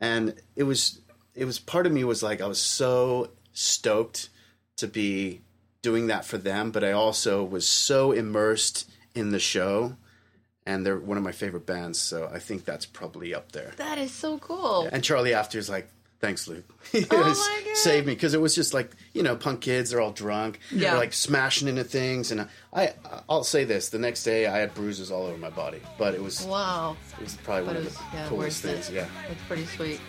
and 0.00 0.34
it 0.56 0.64
was 0.64 1.00
it 1.34 1.44
was 1.44 1.58
part 1.58 1.86
of 1.86 1.92
me 1.92 2.04
was 2.04 2.22
like 2.22 2.40
I 2.40 2.46
was 2.46 2.60
so 2.60 3.30
stoked 3.52 4.28
to 4.76 4.86
be 4.86 5.40
doing 5.82 6.08
that 6.08 6.24
for 6.24 6.38
them, 6.38 6.70
but 6.70 6.84
I 6.84 6.92
also 6.92 7.42
was 7.42 7.66
so 7.66 8.12
immersed 8.12 8.90
in 9.14 9.30
the 9.30 9.40
show, 9.40 9.96
and 10.66 10.84
they're 10.84 10.98
one 10.98 11.16
of 11.18 11.22
my 11.24 11.32
favorite 11.32 11.66
bands, 11.66 11.98
so 11.98 12.30
I 12.32 12.38
think 12.38 12.64
that's 12.64 12.86
probably 12.86 13.34
up 13.34 13.52
there. 13.52 13.72
That 13.76 13.98
is 13.98 14.12
so 14.12 14.38
cool. 14.38 14.88
And 14.92 15.02
Charlie 15.02 15.34
after 15.34 15.58
is 15.58 15.68
like, 15.70 15.88
"Thanks, 16.20 16.46
Luke, 16.48 16.64
he 16.92 17.06
Oh 17.10 17.16
was- 17.28 17.38
my 17.38 17.62
God. 17.66 17.76
saved 17.76 18.06
me," 18.06 18.14
because 18.14 18.34
it 18.34 18.40
was 18.40 18.54
just 18.54 18.74
like 18.74 18.90
you 19.12 19.22
know, 19.22 19.36
punk 19.36 19.60
kids, 19.62 19.90
they're 19.90 20.00
all 20.00 20.12
drunk, 20.12 20.58
Yeah. 20.70 20.90
they're 20.90 21.00
like 21.00 21.12
smashing 21.12 21.66
into 21.68 21.84
things, 21.84 22.30
and 22.30 22.46
I, 22.72 22.92
I'll 23.28 23.42
say 23.44 23.64
this: 23.64 23.88
the 23.88 23.98
next 23.98 24.22
day 24.24 24.46
I 24.46 24.58
had 24.58 24.74
bruises 24.74 25.10
all 25.10 25.26
over 25.26 25.38
my 25.38 25.50
body, 25.50 25.80
but 25.98 26.14
it 26.14 26.22
was 26.22 26.42
Wow. 26.44 26.96
it 27.18 27.24
was 27.24 27.36
probably 27.36 27.64
But 27.64 27.74
one 27.74 27.76
it 27.84 27.86
of 27.88 27.94
the 27.96 28.02
yeah, 28.14 28.28
coolest 28.28 28.62
things. 28.62 28.88
it. 28.90 28.94
Yeah. 28.94 29.06
That's 29.28 29.42
pretty 29.48 29.66
sweet. 29.66 30.00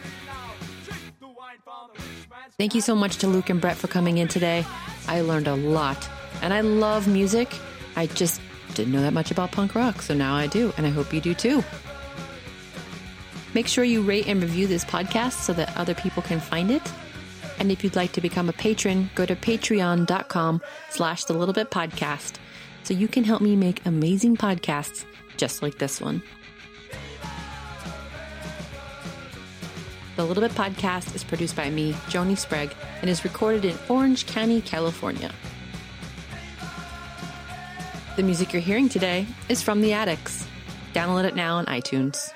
Thank 2.58 2.76
you 2.76 2.82
so 2.82 2.96
much 2.96 3.18
to 3.18 3.28
Luke 3.28 3.50
and 3.50 3.60
Brett 3.60 3.76
for 3.78 3.88
coming 3.88 4.18
in 4.20 4.28
today. 4.28 4.66
I 5.08 5.22
learned 5.22 5.48
a 5.48 5.56
lot. 5.56 6.08
And 6.42 6.54
I 6.54 6.62
love 6.62 7.08
music. 7.08 7.54
I 7.96 8.08
just 8.08 8.40
Didn't 8.74 8.94
know 8.94 9.02
that 9.02 9.14
much 9.14 9.32
about 9.32 9.52
punk 9.52 9.76
rock, 9.76 10.02
so 10.02 10.14
now 10.14 10.36
I 10.36 10.48
do, 10.48 10.74
and 10.78 10.86
I 10.86 10.90
hope 10.90 11.14
you 11.14 11.22
do 11.22 11.34
too. 11.34 11.64
Make 13.54 13.68
sure 13.68 13.84
you 13.84 14.02
rate 14.02 14.28
and 14.28 14.42
review 14.42 14.66
this 14.68 14.86
podcast 14.86 15.34
so 15.34 15.54
that 15.54 15.76
other 15.78 15.94
people 15.94 16.24
can 16.24 16.40
find 16.40 16.72
it. 16.72 16.82
And 17.60 17.72
if 17.72 17.84
you'd 17.84 17.96
like 17.96 18.14
to 18.14 18.22
become 18.22 18.50
a 18.50 18.54
patron, 18.54 19.10
go 19.14 19.26
to 19.26 19.36
patreon.com 19.36 20.62
slash 20.90 21.26
the 21.26 21.34
little 21.34 21.54
bit 21.54 21.70
podcast 21.70 22.36
so 22.84 22.94
you 22.94 23.08
can 23.08 23.24
help 23.24 23.42
me 23.42 23.56
make 23.56 23.86
amazing 23.86 24.38
podcasts 24.38 25.06
just 25.38 25.62
like 25.62 25.78
this 25.78 26.00
one. 26.00 26.24
The 30.16 30.26
Little 30.26 30.42
Bit 30.42 30.52
Podcast 30.52 31.16
is 31.16 31.24
produced 31.24 31.56
by 31.56 31.70
me, 31.70 31.94
Joni 32.10 32.38
Sprague, 32.38 32.76
and 33.02 33.10
is 33.10 33.24
recorded 33.24 33.66
in 33.66 33.78
Orange 33.90 34.28
County, 34.28 34.62
California. 34.62 35.32
The 38.18 38.24
music 38.24 38.52
you're 38.52 38.62
hearing 38.62 38.90
today 38.90 39.26
is 39.48 39.62
from 39.62 39.80
The 39.80 39.94
Adicts. 39.94 40.46
Download 40.94 41.24
it 41.24 41.34
now 41.34 41.56
on 41.56 41.66
iTunes. 41.68 42.34